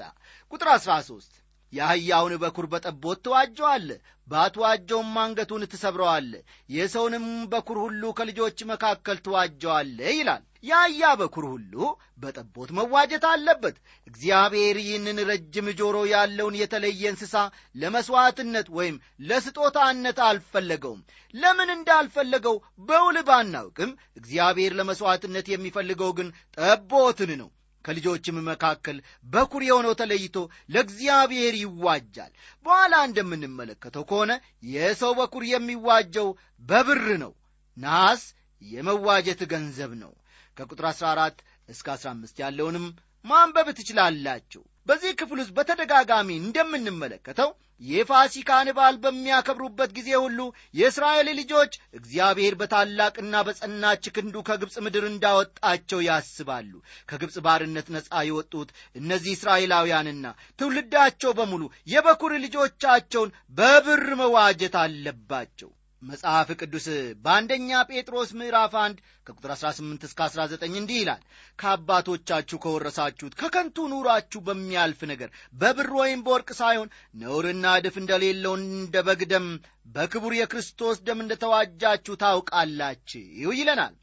ቁጥር 0.53 0.69
አሥራ 0.75 0.95
ሦስት 1.07 1.35
የአህያውን 1.73 2.35
በኩር 2.43 2.67
በጠቦት 2.73 3.19
ትዋጀዋለ 3.25 3.89
ባትዋጀውም 4.29 5.13
አንገቱን 5.23 5.63
ትሰብረዋለ 5.73 6.33
የሰውንም 6.71 7.25
በኩር 7.53 7.79
ሁሉ 7.85 8.13
ከልጆች 8.17 8.59
መካከል 8.71 9.19
ትዋጀዋለ 9.27 9.99
ይላል። 10.15 10.45
የአህያ 10.65 11.09
በኩር 11.21 11.45
ሁሉ 11.51 11.75
በጠቦት 12.23 12.71
መዋጀት 12.79 13.25
አለበት። 13.31 13.77
እግዚአብሔር 14.07 14.77
ይህንን 14.83 15.19
ረጅም 15.31 15.67
ጆሮ 15.79 15.97
ያለውን 16.13 16.55
የተለየ 16.61 17.03
እንስሳ 17.13 17.35
ለመሥዋዕትነት 17.77 18.69
ወይም 18.79 18.97
ለስጦታነት 19.29 20.21
አልፈለገውም። 20.29 21.03
ለምን 21.35 21.71
እንዳልፈለገው 21.77 22.57
በውል 22.89 23.19
ባናውቅም 23.29 23.93
እግዚአብሔር 24.17 24.75
ለመሥዋዕትነት 24.75 25.49
የሚፈልገው 25.51 26.13
ግን 26.19 26.31
ጠቦትን 26.59 27.33
ነው 27.43 27.51
ከልጆችም 27.87 28.37
መካከል 28.49 28.97
በኩር 29.27 29.63
የሆነው 29.67 29.95
ተለይቶ 30.01 30.37
ለእግዚአብሔር 30.75 31.55
ይዋጃል። 31.63 32.33
በኋላ 32.67 32.95
እንደምንመለከተው 33.09 34.05
ከሆነ 34.11 34.33
የሰው 34.71 35.13
በኩር 35.21 35.45
የሚዋጀው 35.51 36.29
በብር 36.65 37.05
ነው። 37.25 37.33
ናስ 37.77 38.23
የመዋጀት 38.63 39.41
ገንዘብ 39.53 39.93
ነው። 40.03 40.13
ከቁጥር 40.57 40.87
14 40.91 41.41
እስከ 41.69 41.87
15 41.97 42.41
ያለውንም 42.43 42.87
ማንበብ 43.25 43.69
ትችላላችሁ 43.79 44.63
በዚህ 44.87 45.13
ክፍል 45.21 45.39
ውስጥ 45.43 45.53
በተደጋጋሚ 45.57 46.29
እንደምንመለከተው 46.41 47.51
የፋሲካን 47.83 48.69
በዓል 48.77 48.97
በሚያከብሩበት 49.03 49.91
ጊዜ 49.97 50.11
ሁሉ 50.23 50.39
የእስራኤል 50.75 51.29
ልጆች 51.41 51.73
እግዚአብሔር 51.99 52.55
በታላቅና 52.61 53.43
በጸናች 53.47 54.05
ክንዱ 54.17 54.45
ከግብፅ 54.49 54.77
ምድር 54.87 55.05
እንዳወጣቸው 55.11 56.01
ያስባሉ። 56.07 56.73
ከግብፅ 57.11 57.37
ባርነት 57.47 57.89
ነፃ 57.97 58.23
የወጡት 58.29 58.71
እነዚህ 58.97 59.35
እስራኤላውያንና 59.37 60.25
ትውልዳቸው 60.59 61.33
በሙሉ 61.39 61.63
የበኩር 61.87 62.35
ልጆቻቸውን 62.47 63.35
በብር 63.59 64.05
መዋጀት 64.23 64.77
አለባቸው 64.85 65.71
መጽሐፍ 66.07 66.49
ቅዱስ 66.61 66.87
በአንደኛ 67.25 67.69
ጴጥሮስ 67.91 68.31
ምዕራፍ 68.39 68.75
1 68.81 68.99
ከቁጥር 69.27 69.51
18 69.55 70.05
እስከ 70.09 70.21
19 70.27 70.67
እንዲህ 70.73 70.99
ይላል። 71.01 71.23
ከአባቶቻችሁ 71.59 72.59
ከወረሳችሁት 72.65 73.35
ከከንቱ 73.41 73.87
ኑሯችሁ 73.93 74.41
በሚያልፍ 74.49 75.01
ነገር 75.13 75.31
በብር 75.55 75.91
ወይም 76.01 76.23
በወርቅ 76.27 76.49
ሳይሆን 76.61 76.93
ነውርና 77.15 77.75
እድፍ 77.81 77.97
እንደሌለው 78.03 78.55
እንደ 78.61 79.05
በግ 79.09 79.23
ደም 79.33 79.49
በክቡር 79.95 80.35
የክርስቶስ 80.39 80.99
ደም 81.09 81.23
እንደተዋጃችሁ 81.25 82.17
ታውቃላችሁ 82.23 83.25
ይለናል። 83.59 83.97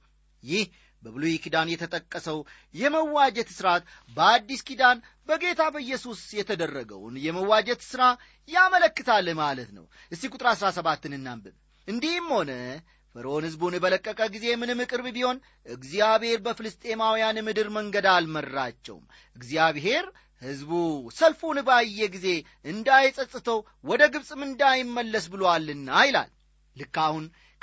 ይህ 0.43 0.65
በብሉይ 1.03 1.35
ኪዳን 1.43 1.71
የተጠቀሰው 1.71 2.37
የመዋጀት 2.75 3.49
ሥርዓት 3.55 3.83
በአዲስ 4.17 4.61
ኪዳን 4.67 4.97
በጌታ 5.29 5.63
በኢየሱስ 5.73 6.21
የተደረገውን 6.37 7.15
የመዋጀት 7.23 7.81
ሥራ 7.89 8.03
ያመለክታል 8.49 9.27
ማለት 9.39 9.69
ነው። 9.77 9.85
እስቲ 10.11 10.31
ቁጥር 10.33 10.47
17 10.53 11.11
እናንብብ 11.11 11.55
እንዲህም 11.87 12.27
ሆነ 12.33 12.51
ፈርዖን 13.15 13.45
ሕዝቡን 13.47 13.75
በለቀቀ 13.83 14.19
ጊዜ 14.35 14.45
ምንም 14.61 14.79
ቅርብ 14.91 15.07
ቢሆን 15.15 15.37
እግዚአብሔር 15.67 16.39
በፍልስጤማውያን 16.45 17.37
ምድር 17.47 17.67
መንገድ 17.75 18.05
አልመራቸውም። 18.13 19.03
እግዚአብሔር 19.35 20.05
ሕዝቡ 20.41 20.71
ሰልፉን 21.17 21.57
ባየ 21.67 22.07
ጊዜ 22.15 22.27
እንዳይጸጽተው 22.65 23.59
ወደ 23.85 24.03
ግብፅም 24.13 24.41
እንዳይመለስ 24.47 25.25
ብሎአልና 25.33 25.89
ይላል። 26.07 26.31
ልክ 26.75 26.97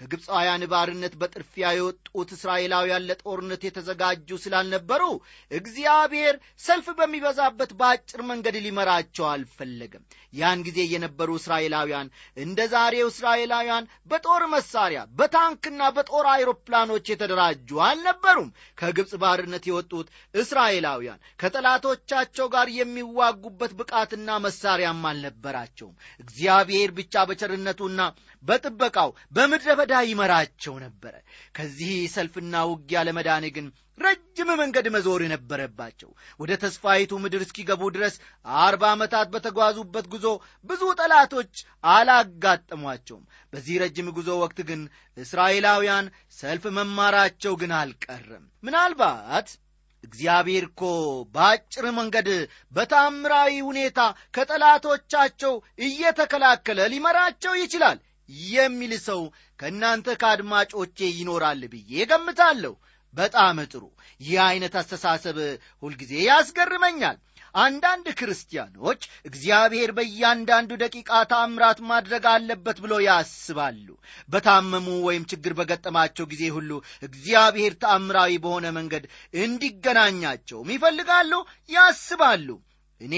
ከግብፃውያን 0.01 0.63
ባርነት 0.73 1.15
በጥድፊያ 1.21 1.67
የወጡት 1.75 2.31
እስራኤላውያን 2.37 3.07
ለጦርነት 3.09 3.63
የተዘጋጁ 3.67 4.39
ስላልነበሩ 4.45 5.03
እግዚአብሔር 5.51 6.35
ሰልፍ 6.61 6.87
በሚበዛበት 6.99 7.73
በአጭር 7.81 8.21
መንገድ 8.31 8.57
ሊመራቸው 8.65 9.27
አልፈለገም። 9.31 10.05
ያን 10.33 10.61
ጊዜ 10.67 10.79
የነበሩ 10.91 11.31
እስራኤላውያን 11.39 12.11
እንደ 12.39 12.61
ዛሬው 12.73 13.11
እስራኤላውያን 13.13 13.89
በጦር 14.11 14.43
መሳሪያ 14.55 15.01
በታንክና 15.19 15.91
በጦር 15.97 16.27
አይሮፕላኖች 16.33 17.07
የተደራጁ 17.13 17.81
አልነበሩም። 17.87 18.51
ከግብፅ 18.79 19.13
ባርነት 19.23 19.65
የወጡት 19.71 20.09
እስራኤላውያን 20.35 21.23
ከጠላቶቻቸው 21.43 22.49
ጋር 22.55 22.69
የሚዋጉበት 22.77 23.73
ብቃትና 23.81 24.39
መሳሪያም 24.47 25.03
አልነበራቸውም። 25.11 25.95
እግዚአብሔር 26.25 26.91
ብቻ 26.99 27.25
በቸርነቱና 27.31 28.01
በጥበቃው 28.45 29.11
በምድረ 29.33 29.71
በዳ 29.79 29.95
ይመራቸው 30.07 30.75
ነበረ። 30.85 31.15
ከዚህ 31.57 31.95
ሰልፍና 32.15 32.55
ውጊያ 32.71 33.01
ለመዳን 33.09 33.47
ግን 33.57 33.67
ረጅም 33.99 34.51
መንገድ 34.61 34.87
መዞር 34.95 35.23
ነበረባቸው። 35.33 36.11
ወደ 36.41 36.53
ተስፋይቱ 36.63 37.19
ምድር 37.25 37.43
እስኪገቡ 37.47 37.83
ድረስ 37.97 38.15
አርባ 38.61 38.83
ዓመታት 38.95 39.29
በተጓዙበት 39.35 40.07
ጉዞ 40.13 40.27
ብዙ 40.65 40.83
ጠላቶች 41.01 41.53
አላጋጠሟቸውም። 41.95 43.25
በዚህ 43.53 43.81
ረጅም 43.83 44.09
ጉዞ 44.17 44.31
ወቅት 44.43 44.61
ግን 44.69 44.83
እስራኤላውያን 45.17 46.07
ሰልፍ 46.39 46.67
መማራቸው 46.79 47.55
ግን 47.63 47.75
አልቀረም። 47.81 48.47
ምናልባት 48.63 49.51
እግዚአብሔር 50.05 50.65
እኮ 50.69 50.83
በአጭር 51.35 51.87
መንገድ 51.97 52.29
በታምራዊ 52.73 53.53
ሁኔታ 53.67 53.99
ከጠላቶቻቸው 54.37 55.53
እየተከላከለ 55.85 56.89
ሊመራቸው 56.93 57.53
ይችላል 57.61 57.99
የሚል 58.51 58.93
ሰው 59.07 59.21
ከእናንተ 59.59 60.17
ከአድማጮቼ 60.21 60.99
ይኖራል 61.15 61.63
ብዬ 61.73 62.05
ገምታለሁ። 62.11 62.75
በጣም 63.15 63.59
ጥሩ። 63.71 63.85
ይህ 64.21 64.37
ዐይነት 64.45 64.75
አስተሳሰብ 64.81 65.39
ሁልጊዜ 65.83 66.13
ያስገርመኛል። 66.27 67.19
አንዳንድ 67.55 68.07
ክርስቲያኖች 68.19 69.01
እግዚአብሔር 69.25 69.91
በእያንዳንዱ 69.97 70.71
ደቂቃ 70.83 71.11
ታምራት 71.33 71.79
ማድረግ 71.89 72.25
አለበት 72.33 72.79
ብሎ 72.85 72.93
ያስባሉ። 73.07 73.87
በታመሙ 74.29 74.87
ወይም 75.09 75.25
ችግር 75.33 75.55
በገጠማቸው 75.59 76.29
ጊዜ 76.33 76.45
ሁሉ 76.57 76.71
እግዚአብሔር 77.03 77.75
ታምራዊ 77.85 78.35
በሆነ 78.45 78.67
መንገድ 78.79 79.07
እንዲገናኛቸውም 79.45 80.73
ይፈልጋሉ፣ 80.75 81.33
ያስባሉ። 81.71 82.49
እኔ 83.01 83.15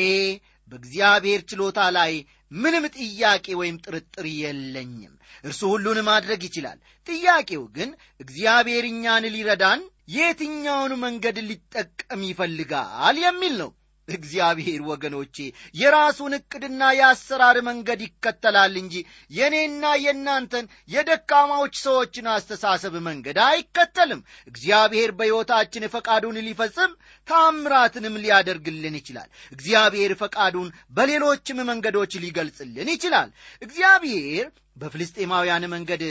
በእግዚአብሔር 0.68 1.40
ችሎታ 1.50 1.80
ላይ 1.96 2.12
ምንም 2.52 2.84
ጥያቄ 2.96 3.46
ወይም 3.60 3.76
ጥርጥር 3.84 4.26
የለኝም። 4.36 5.12
እርሱ 5.44 5.60
ሁሉን 5.72 5.98
ማድረግ 6.08 6.40
ይችላል። 6.44 6.78
ጥያቄው 7.06 7.62
ግን 7.76 7.90
እግዚአብሔር 8.20 8.86
እኛን 8.90 9.24
ሊረዳን 9.34 9.80
የትኛውን 10.16 10.92
መንገድ 11.04 11.36
ሊጠቀም 11.48 12.22
ይፈልጋል 12.28 13.18
የሚል 13.24 13.54
ነው። 13.62 13.70
እግዚአብሔር 14.08 14.80
ወገኖቼ 14.88 15.36
የራሱን 15.74 16.32
ዕቅድና 16.38 16.82
የአሰራር 16.96 17.58
መንገድ 17.68 18.00
ይከተላል 18.06 18.74
እንጂ 18.80 18.94
የእኔና 19.30 19.92
የእናንተን 20.02 20.66
የደካማዎች 20.94 21.74
ሰዎችን 21.84 22.26
አስተሳሰብ 22.32 22.94
መንገድ 23.06 23.38
አይከተልም። 23.46 24.20
እግዚአብሔር 24.48 25.12
በሕይወታችን 25.18 25.88
ፈቃዱን 25.94 26.38
ሊፈጽም 26.48 26.92
ታምራትንም 27.28 28.18
ሊያደርግልን 28.22 28.96
ይችላል። 29.00 29.28
እግዚአብሔር 29.52 30.14
ፈቃዱን 30.22 30.68
በሌሎችም 30.92 31.60
መንገዶች 31.70 32.14
ሊገልጽልን 32.24 32.90
ይችላል። 32.94 33.30
እግዚአብሔር 33.62 34.46
በፍልስጤማውያን 34.76 35.64
መንገድ 35.72 36.02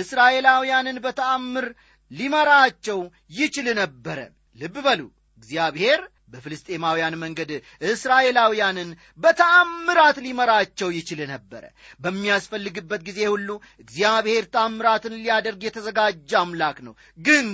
እስራኤላውያንን 0.00 0.98
በተአምር 1.04 1.66
ሊመራቸው 2.10 3.00
ይችል 3.36 3.66
ነበረ። 3.78 4.18
ልብ 4.58 4.76
በሉ 4.84 5.00
እግዚአብሔር 5.42 6.00
በፍልስጤማውያን 6.28 7.14
መንገድ 7.20 7.50
እስራኤላውያንን 7.90 8.88
በተአምራት 9.18 10.16
ሊመራቸው 10.24 10.88
ይችል 10.96 11.20
ነበረ። 11.30 11.64
በሚያስፈልግበት 12.00 13.02
ጊዜ 13.08 13.20
ሁሉ 13.32 13.48
እግዚአብሔር 13.82 14.44
ታምራትን 14.56 15.14
ሊያደርግ 15.18 15.60
የተዘጋጀ 15.66 16.32
አምላክ 16.40 16.78
ነው። 16.86 16.94
ግን 17.18 17.48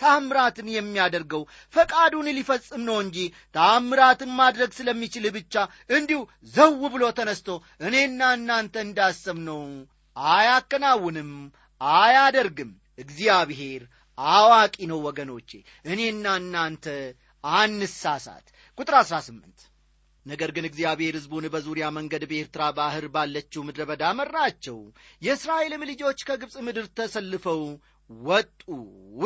ታምራትን 0.00 0.68
የሚያደርገው 0.74 1.44
ፈቃዱን 1.74 2.28
ሊፈጽም 2.38 2.84
ነው 2.88 2.98
እንጂ 3.04 3.18
ታምራትን 3.54 4.32
ማድረግ 4.40 4.70
ስለሚችል 4.78 5.26
ብቻ 5.36 5.54
እንዲሁ 5.90 6.20
ዘው 6.54 6.76
ብሎ 6.92 7.04
ተነስቶ 7.18 7.48
እኔና 7.82 8.20
እናንተ 8.38 8.76
እንዳሰብነው 8.86 9.62
አያከናውንም፣ 10.16 11.32
አያደርግም። 11.80 12.70
እግዚአብሔር 12.98 13.82
አዋቂ 14.18 14.76
ነው 14.90 14.98
ወገኖቼ። 15.06 15.50
እኔና 15.86 16.24
እናንተ 16.40 16.86
አንሳሳት። 17.44 18.46
ቁጥር 18.78 18.94
18 19.02 19.66
ነገር 20.26 20.50
ግን 20.56 20.68
እግዚአብሔር 20.68 21.14
ሕዝቡን 21.18 21.44
በዙሪያ 21.52 21.86
መንገድ 21.96 22.22
በኤርትራ 22.30 22.62
ባሕር 22.76 23.06
ባለችው 23.14 23.62
ምድረ 23.68 23.82
በዳ 23.90 24.04
መራቸው፣ 24.18 24.78
የእስራኤልም 25.22 25.86
ልጆች 25.90 26.20
ከግብፅ 26.28 26.56
ምድር 26.66 26.86
ተሰልፈው 26.98 27.62
ወጡ 28.10 28.60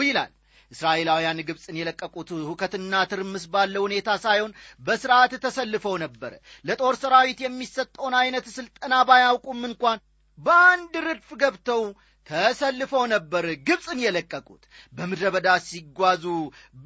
ይላል። 0.01 0.33
እስራኤላውያን 0.71 1.41
ግብፅን 1.49 1.77
የለቀቁት 1.79 2.29
ሁከትና 2.49 3.03
ትርምስ 3.11 3.45
ባለው 3.53 3.83
ሁኔታ 3.87 4.11
ሳይሆን 4.25 4.55
በሥርዓት 4.81 5.33
ተሰልፈው 5.45 5.95
ነበረ። 6.05 6.33
ለጦር 6.65 6.95
ሰራዊት 7.03 7.41
የሚሰጠውን 7.45 8.17
ዐይነት 8.21 8.47
ሥልጠና 8.57 8.95
ባያውቁም 9.11 9.61
እንኳን 9.71 10.01
በአንድ 10.39 10.95
ረድፍ 11.07 11.29
ገብተው 11.43 11.83
ተሰልፈው 12.27 13.05
ነበር 13.13 13.45
ግብፅን 13.67 13.99
የለቀቁት። 14.05 14.63
በምድረ 14.93 15.31
በዳ 15.35 15.49
ሲጓዙ 15.67 16.25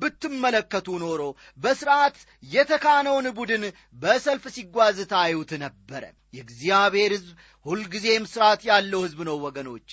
ብትመለከቱ 0.01 0.99
ኖሮ 1.03 1.23
በሥርዓት 1.59 2.19
የተካነውን 2.53 3.29
ቡድን 3.39 3.65
በሰልፍ 4.03 4.47
ሲጓዝ 4.57 4.99
ታዩት 5.13 5.53
ነበረ። 5.65 6.05
የእግዚአብሔር 6.35 7.13
ሕዝብ 7.17 7.31
ሁልጊዜም 7.67 8.29
ሥርዓት 8.33 8.63
ያለው 8.71 9.03
ሕዝብ 9.07 9.21
ነው 9.29 9.37
ወገኖቼ። 9.47 9.91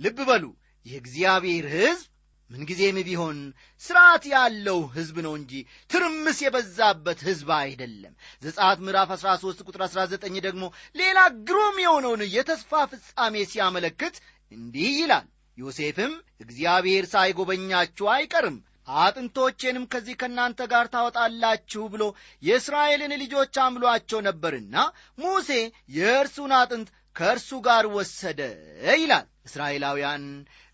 ልብ 0.00 0.18
በሉ፣ 0.28 0.44
የእግዚአብሔር 0.86 1.66
ሕዝብ 1.76 2.08
ምንጊዜም 2.50 2.96
ቢሆን 3.06 3.38
ሥርዓት 3.82 4.24
ያለው 4.32 4.80
ሕዝብ 4.94 5.16
ነው 5.26 5.32
እንጂ 5.38 5.52
ትርምስ 5.90 6.38
የበዛበት 6.42 7.20
ሕዝብ 7.28 7.48
አይደለም። 7.56 8.12
ዘጸአት 8.42 8.78
ምዕራፍ 8.84 9.10
13 9.16 9.62
ቁጥር 9.66 9.82
19 9.86 10.40
ደግሞ 10.46 10.64
ሌላ 10.94 11.18
ግሩም 11.48 11.76
የሆነውን 11.84 12.22
የተስፋ 12.34 12.82
ፍጻሜ 12.92 13.44
ሲያመለክት 13.52 14.16
እንዲህ 14.54 14.92
ይላል፣ 14.98 15.26
ዮሴፍም 15.58 16.12
እግዚአብሔር 16.44 17.04
ሳይጎበኛችሁ 17.12 18.06
አይቀርም 18.14 18.56
አጥንቶቼንም 18.98 19.84
ከዚህ 19.92 20.14
ከእናንተ 20.20 20.60
ጋር 20.72 20.86
ታወጣላችሁ 20.94 21.82
ብሎ 21.92 22.02
የእስራኤልን 22.42 23.12
ልጆች 23.22 23.54
አምሏቸው 23.64 24.20
ነበርና 24.26 24.76
ሙሴ 25.18 25.50
የእርሱን 25.96 26.52
አጥንት 26.58 26.88
ከእርሱ 27.16 27.50
ጋር 27.66 27.84
ወሰደ 27.96 28.40
ይላል። 28.96 29.26
እስራኤላውያን 29.48 30.24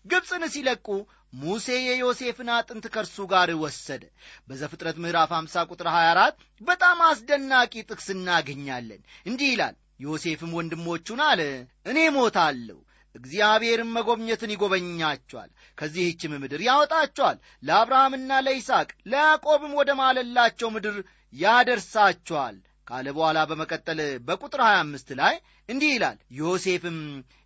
ግብፅን 0.05 0.43
ሲለቁ 0.53 0.87
ሙሴ 1.33 1.67
የዮሴፍን 1.81 2.49
አጥንት 2.55 2.85
ከእርሱ 2.93 3.17
ጋር 3.31 3.49
ወሰደ። 3.63 4.03
በዘፍጥረት 4.47 4.97
ምዕራፍ 5.03 5.31
50 5.37 5.65
ቁጥር 5.71 5.87
24 5.91 6.39
በጣም 6.61 6.99
አስደናቂ 7.07 7.73
ጥቅስ 7.89 8.07
እናገኛለን። 8.15 9.01
እንዲህ 9.25 9.51
ይላል፣ 9.53 9.75
ዮሴፍም 10.05 10.55
ወንድሞቹን 10.57 11.21
አለ 11.27 11.41
እኔ 11.85 11.97
ሞታለሁ 12.15 12.77
እግዚአብሔርም 13.15 13.93
መጎብኘትን 13.95 14.53
ይጎበኛቸዋል፣ 14.53 15.49
ከዚህችም 15.77 16.33
ምድር 16.43 16.61
ያወጣቸዋል፣ 16.67 17.37
ለአብርሃምና 17.63 18.39
ለይስሐቅ 18.45 18.89
ለያዕቆብም 19.11 19.73
ወደ 19.79 19.91
ማለላቸው 20.01 20.69
ምድር 20.75 20.97
ያደርሳቸዋል 21.33 22.57
ካለ 22.87 23.07
በኋላ 23.15 23.39
በመቀጠል 23.49 23.99
በቁጥር 24.27 24.61
25 24.65 25.11
ላይ 25.19 25.35
እንዲህ 25.69 25.91
ይላል፣ 25.95 26.17
ዮሴፍም 26.39 26.97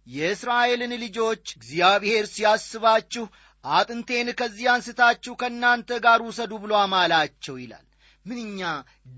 የእስራኤልን 0.07 0.93
ልጆች 1.03 1.43
እግዚአብሔር 1.57 2.25
ሲያስባችሁ 2.33 3.25
አጥንቴን 3.63 4.27
ከዚህ 4.39 4.67
አንስታችሁ 4.73 5.33
ከእናንተ 5.35 5.99
ጋር 6.03 6.19
ውሰዱ 6.25 6.53
ብሎ 6.63 6.73
አማላቸው 6.81 7.55
ይላል። 7.61 7.85
ምንኛ 8.25 8.61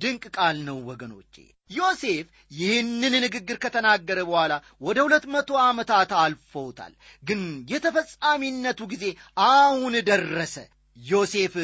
ድንቅ 0.02 0.24
ቃል 0.38 0.58
ነው 0.68 0.78
ወገኖቼ። 0.90 1.36
ዮሴፍ 1.70 2.26
ይህንን 2.52 3.14
ንግግር 3.24 3.58
ከተናገረ 3.64 4.20
በኋላ 4.28 4.54
ወደ 4.82 4.98
ሁለት 5.06 5.26
መቶ 5.34 5.60
ዓመታት 5.66 6.12
አልፈውታል። 6.22 6.94
ግን 7.24 7.42
የተፈጻሚነቱ 7.72 8.82
ጊዜ 8.94 9.06
አሁን 9.48 9.96
ደረሰ። 10.10 10.56
ዮሴፍ 10.98 11.56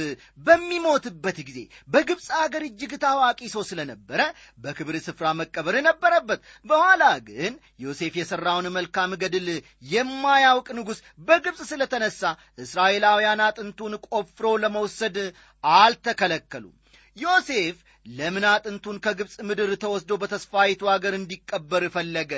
በሚሞትበት 0.46 1.38
ጊዜ 1.48 1.60
በግብፅ 1.90 2.28
አገር 2.40 2.64
እጅግ 2.68 2.92
ታዋቂ 3.04 3.40
ሰው 3.54 3.64
ስለነበረ 3.70 4.22
በክብር 4.58 4.96
ስፍራ 5.06 5.28
መቀበር 5.40 5.76
ነበረበት። 5.88 6.42
በኋላ 6.66 7.04
ግን 7.30 7.54
ዮሴፍ 7.80 8.14
የሠራውን 8.20 8.68
መልካም 8.78 9.14
ገድል 9.24 9.48
የማያውቅ 9.92 10.68
ንጉሥ 10.78 11.00
በግብፅ 11.28 11.62
ስለተነሳ 11.72 12.22
እስራኤላውያን 12.60 13.44
አጥንቱን 13.48 13.96
ቆፍሮ 14.10 14.54
ለመውሰድ 14.64 15.18
አልተከለከሉም። 15.64 16.76
ዮሴፍ 17.18 17.76
ለምን 18.06 18.46
አጥንቱን 18.50 18.98
ከግብፅ 19.06 19.36
ምድር 19.48 19.72
ተወስዶ 19.84 20.12
በተስፋይቱ 20.22 20.82
አገር 20.94 21.14
እንዲቀበር 21.18 21.84
ፈለገ 21.94 22.32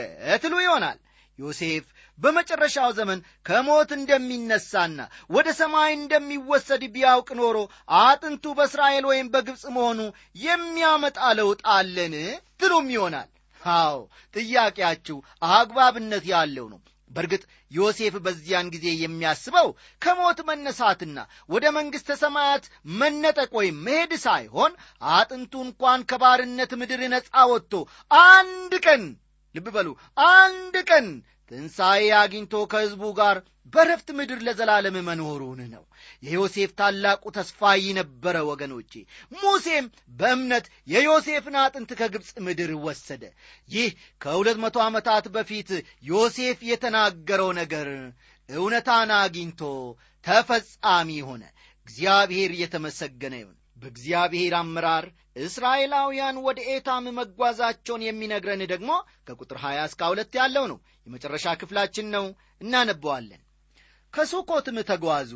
ትሉ 0.43 0.55
ይሆናል። 0.65 0.97
ዮሴፍ 1.39 1.85
በመጨረሻው 2.19 2.89
ዘመን 2.97 3.19
ከሞት 3.45 3.89
እንደሚነሳና 3.95 4.99
ወደ 5.29 5.47
ሰማይ 5.59 5.91
እንደሚወሰድ 5.95 6.83
ቢያውቅ 6.93 7.29
ኖሮ 7.39 7.57
አጥንቱ 8.01 8.53
በእስራኤል 8.57 9.05
ወይም 9.11 9.27
በግብፅ 9.33 9.63
መሆኑ 9.77 9.99
የሚያመጣ 10.45 11.19
ለውጥ 11.39 11.61
አለን 11.75 12.15
ትሉም 12.61 12.87
ይሆናል። 12.95 13.29
አዎ 13.61 13.97
ጥያቄያችሁ 14.33 15.17
አግባብነት 15.51 16.25
ያለው 16.33 16.67
ነው። 16.73 16.79
በእርግጥ 17.15 17.43
ዮሴፍ 17.71 18.15
በዚያን 18.25 18.71
ጊዜ 18.73 18.87
የሚያስበው 19.01 19.69
ከሞት 20.01 20.39
መነሳትና 20.49 21.17
ወደ 21.49 21.65
መንግሥተ 21.77 22.17
ሰማያት 22.23 22.65
መነጠቅ 22.95 23.51
ወይም 23.59 23.77
መሄድ 23.87 24.13
ሳይሆን 24.25 24.73
አጥንቱ 25.15 25.53
እንኳን 25.67 26.07
ከባርነት 26.11 26.73
ምድር 26.81 27.03
ነፃ 27.13 27.45
ወጥቶ 27.51 27.73
አንድ 28.25 28.75
ቀን 28.87 29.03
ልብ 29.55 29.67
በሉ 29.75 29.89
አንድ 30.31 30.75
ቀን 30.89 31.05
ትንሣኤ 31.51 32.05
አግኝቶ 32.19 32.53
ከሕዝቡ 32.71 33.03
ጋር 33.17 33.37
በረፍት 33.73 34.07
ምድር 34.17 34.39
ለዘላለም 34.45 34.95
መኖሩን 35.07 35.59
ነው። 35.73 35.83
የዮሴፍ 36.23 36.71
ታላቁ 36.79 37.23
ተስፋ 37.35 37.61
ነበረ 37.97 38.35
ወገኖቼ። 38.49 38.91
ሙሴም 39.35 39.85
በእምነት 40.19 40.65
የዮሴፍን 40.87 41.55
አጥንት 41.63 41.91
ከግብፅ 41.99 42.31
ምድር 42.45 42.71
ወሰደ። 42.85 43.23
ይህ 43.69 43.89
ከሁለት 44.21 44.59
መቶ 44.63 44.77
ዓመታት 44.85 45.27
በፊት 45.35 45.69
ዮሴፍ 46.05 46.59
የተናገረው 46.71 47.51
ነገር 47.61 47.89
እውነታን 48.49 49.11
አግኝቶ 49.17 49.61
ተፈጻሚ 50.25 51.09
ሆነ። 51.27 51.43
እግዚአብሔር 51.87 52.51
እየተመሰገነ 52.53 53.33
ይሁን። 53.41 53.57
በእግዚአብሔር 53.77 54.53
አመራር 54.59 55.05
እስራኤላውያን 55.35 56.37
ወደ 56.45 56.59
ኤታም 56.73 57.05
መጓዛቸውን 57.17 58.05
የሚነግረን 58.05 58.61
ደግሞ 58.71 58.91
ከቁጥር 59.27 59.57
20 59.63 59.87
እስከ 59.89 60.01
2 60.11 60.37
ያለው 60.39 60.65
ነው። 60.71 60.77
የመጨረሻ 61.07 61.55
ክፍላችን 61.61 62.07
ነው፣ 62.15 62.25
እናነበዋለን። 62.61 63.41
ከሱኮትም 64.13 64.77
ተጓዙ፣ 64.89 65.31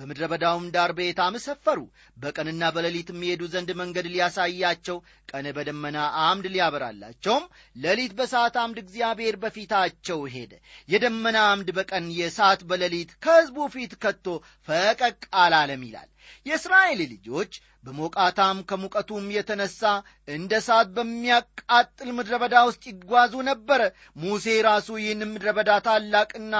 በምድረ 0.00 0.24
በዳውም 0.30 0.66
ዳር 0.74 0.90
በኤታም 0.98 1.34
ሰፈሩ። 1.44 1.80
በቀንና 2.16 2.62
በሌሊትም 2.74 3.18
የሄዱ 3.24 3.42
ዘንድ 3.54 3.70
መንገድ 3.80 4.06
ሊያሳያቸው 4.12 4.96
ቀን 5.30 5.46
በደመና 5.56 5.96
አምድ 6.22 6.46
ሊያበራላቸውም 6.54 7.44
ሌሊት 7.76 8.12
በሰዓት 8.18 8.56
አምድ 8.62 8.78
እግዚአብሔር 8.82 9.36
በፊታቸው 9.42 10.20
ሄደ። 10.34 10.52
የደመና 10.88 11.38
አምድ 11.50 11.70
በቀን 11.78 12.06
የእሳት 12.18 12.62
በሌሊት 12.70 13.12
ከሕዝቡ 13.24 13.68
ፊት 13.74 13.94
ከቶ 14.04 14.26
ፈቀቅ 14.68 15.20
አላለም 15.42 15.84
ይላል። 15.88 16.08
የእስራኤል 16.46 17.00
ልጆች 17.12 17.52
በሞቃታም 17.84 18.58
ከሙቀቱም 18.70 19.26
የተነሳ 19.34 19.82
እንደ 20.28 20.52
እሳት 20.60 20.88
በሚያቃጥል 20.96 22.08
ምድረ 22.16 22.34
በዳ 22.42 22.56
ውስጥ 22.68 22.82
ይጓዙ 22.90 23.34
ነበረ። 23.48 23.80
ሙሴ 24.22 24.56
ራሱ 24.66 24.88
ይህን 25.00 25.22
ምድረ 25.30 25.50
በዳ 25.58 25.78
ታላቅና 25.86 26.54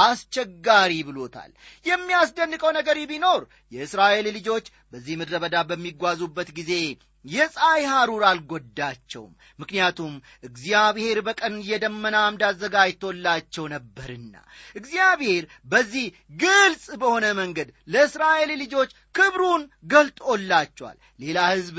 አስቸጋሪ 0.00 0.92
ብሎታል። 1.08 1.50
የሚያስደንቀው 1.86 2.72
ነገር 2.78 2.98
ቢኖር 3.12 3.42
የእስራኤል 3.72 4.28
ልጆች 4.38 4.66
በዚህ 4.92 5.16
ምድረ 5.22 5.36
በዳ 5.44 5.58
በሚጓዙበት 5.70 6.50
ጊዜ 6.58 6.72
የፀሐይ 7.24 7.84
ሐሩር 7.90 8.22
አልጎዳቸውም። 8.28 9.32
ምክንያቱም 9.58 10.12
እግዚአብሔር 10.48 11.18
በቀን 11.26 11.54
የደመና 11.68 12.16
አምድ 12.26 12.42
አዘጋጅቶላቸው 12.48 13.64
ነበርና 13.74 14.34
እግዚአብሔር 14.76 15.44
በዚህ 15.70 16.06
ግልጽ 16.40 16.86
በሆነ 17.00 17.26
መንገድ 17.40 17.68
ለእስራኤል 17.94 18.52
ልጆች 18.62 18.90
ክብሩን 19.14 19.62
ገልጦላቸዋል። 19.92 20.96
ሌላ 21.20 21.38
ሕዝብ 21.52 21.76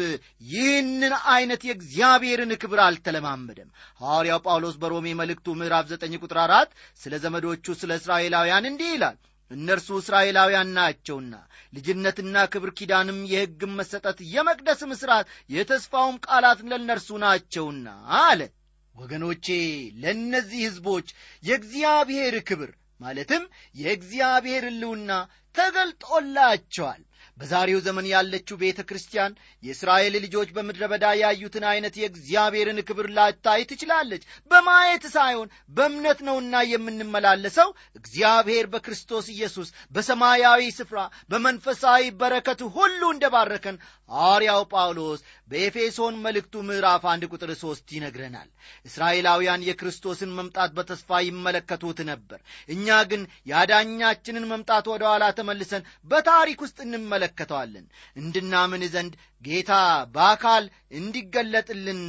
ይህንን 0.49 1.13
ዐይነት 1.29 1.61
የእግዚአብሔርን 1.67 2.51
ክብር 2.61 2.79
አልተለማመደም። 2.85 3.69
ሐዋርያው 4.01 4.41
ጳውሎስ 4.45 4.75
በሮሜ 4.81 5.07
መልእክቱ 5.19 5.55
ምዕራፍ 5.59 5.85
9 5.95 6.19
ቁጥር 6.23 6.39
4 6.45 6.73
ስለ 7.01 7.15
ዘመዶቹ 7.23 7.75
ስለ 7.81 7.91
እስራኤላውያን 7.99 8.69
እንዲህ 8.69 8.91
ይላል 8.93 9.17
እነርሱ 9.51 9.87
እስራኤላውያን 9.99 10.69
ናቸውና 10.77 11.33
ልጅነትና 11.73 12.45
ክብር 12.53 12.69
ኪዳንም 12.77 13.19
የሕግም 13.31 13.73
መሰጠት 13.79 14.19
የመቅደስም 14.31 14.91
ሥርዓት 15.01 15.27
የተስፋውም 15.49 16.17
ቃላት 16.27 16.61
ለእነርሱ 16.69 17.17
ናቸውና 17.23 17.87
አለ። 18.21 18.41
ወገኖቼ 18.95 19.45
ለእነዚህ 20.01 20.61
ሕዝቦች 20.67 21.07
የእግዚአብሔር 21.43 22.35
ክብር 22.49 22.71
ማለትም 22.99 23.43
የእግዚአብሔር 23.75 24.63
ሕልውና 24.69 25.11
ተገልጦላቸዋል። 25.55 27.01
በዛሬው 27.37 27.79
ዘመን 27.85 28.05
ያለችው 28.11 28.55
ቤተ 28.61 28.79
ክርስቲያን 28.89 29.33
የእስራኤል 29.63 30.13
ልጆች 30.25 30.49
በምድረ 30.55 30.83
በዳ 30.91 31.05
ያዩትን 31.21 31.65
ዐይነት 31.69 31.95
የእግዚአብሔርን 31.99 32.79
ክብር 32.87 33.07
ላታይ 33.17 33.63
ትችላለች። 33.69 34.23
በማየት 34.51 35.05
ሳይሆን 35.15 35.47
በእምነት 35.77 36.19
ነውና 36.27 36.63
የምንመላለሰው 36.71 37.69
እግዚአብሔር 37.95 38.67
በክርስቶስ 38.73 39.27
ኢየሱስ 39.35 39.71
በሰማያዊ 39.95 40.63
ስፍራ 40.77 40.99
በመንፈሳዊ 41.29 42.03
በረከት 42.21 42.61
ሁሉ 42.75 43.01
እንደባረከን 43.11 43.79
ሐዋርያው 44.11 44.63
ጳውሎስ 44.73 45.21
በኤፌሶን 45.49 46.15
መልእክቱ 46.23 46.63
ምዕራፍ 46.67 47.03
አንድ 47.11 47.23
ቁጥር 47.31 47.51
ሦስት 47.59 47.87
ይነግረናል። 47.95 48.49
እስራኤላውያን 48.85 49.65
የክርስቶስን 49.67 50.31
መምጣት 50.37 50.71
በተስፋ 50.77 51.19
ይመለከቱት 51.25 51.99
ነበር። 52.09 52.39
እኛ 52.69 52.97
ግን 53.11 53.21
የአዳኛችንን 53.51 54.49
መምጣት 54.51 54.87
ወደ 54.93 55.03
ኋላ 55.11 55.25
ተመልሰን 55.37 55.83
በታሪክ 56.11 56.61
ውስጥ 56.65 56.77
እንመለከተዋለን። 56.85 57.85
እንድናምን 58.17 58.85
ዘንድ 58.93 59.15
ጌታ 59.43 59.73
በአካል 60.15 60.63
እንዲገለጥልን 60.99 62.01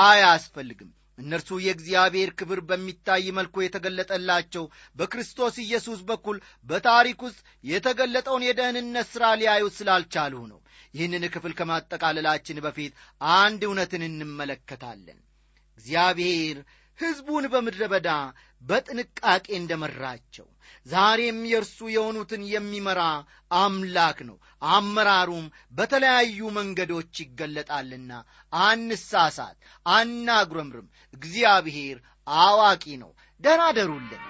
አያስፈልግም። 0.00 0.90
እነርሱ 1.18 1.50
የእግዚአብሔር 1.62 2.30
ክብር 2.38 2.60
በሚታይ 2.68 3.24
መልኩ 3.38 3.56
የተገለጠላቸው 3.62 4.64
በክርስቶስ 4.96 5.54
ኢየሱስ 5.64 6.00
በኩል 6.10 6.36
በታሪክ 6.66 7.18
ውስጥ 7.26 7.40
የተገለጠውን 7.64 8.46
የደህንነት 8.46 9.08
ሥራ 9.14 9.24
ሊያዩት 9.40 9.74
ስላልቻሉ 9.78 10.34
ነው። 10.52 10.60
ይህንን 10.94 11.24
ክፍል 11.34 11.52
ከማጠቃለላችን 11.58 12.62
በፊት 12.64 12.92
አንድ 13.36 13.60
እውነትን 13.68 14.04
እንመለከታለን። 14.06 15.18
እግዚአብሔር 15.78 16.56
ሕዝቡን 16.98 17.44
በምድረ 17.52 17.82
በዳ 17.92 18.08
በጥንቃቄ 18.62 19.46
እንደመራቸው 19.58 20.46
ዛሬም 20.86 21.38
የእርሱ 21.50 21.78
የሆኑትን 21.94 22.42
የሚመራ 22.50 23.00
አምላክ 23.56 24.18
ነው። 24.28 24.36
አመራሩም 24.70 25.46
በተለያዩ 25.72 26.50
መንገዶች 26.58 27.14
ይገለጣልና 27.22 28.12
አንሳሳት፣ 28.52 29.56
አናጉረምርም። 29.86 30.88
እግዚአብሔር 31.14 31.98
አዋቂ 32.42 32.84
ነው። 33.02 33.12
ደህና 33.40 33.64
ደሩልን። 33.76 34.22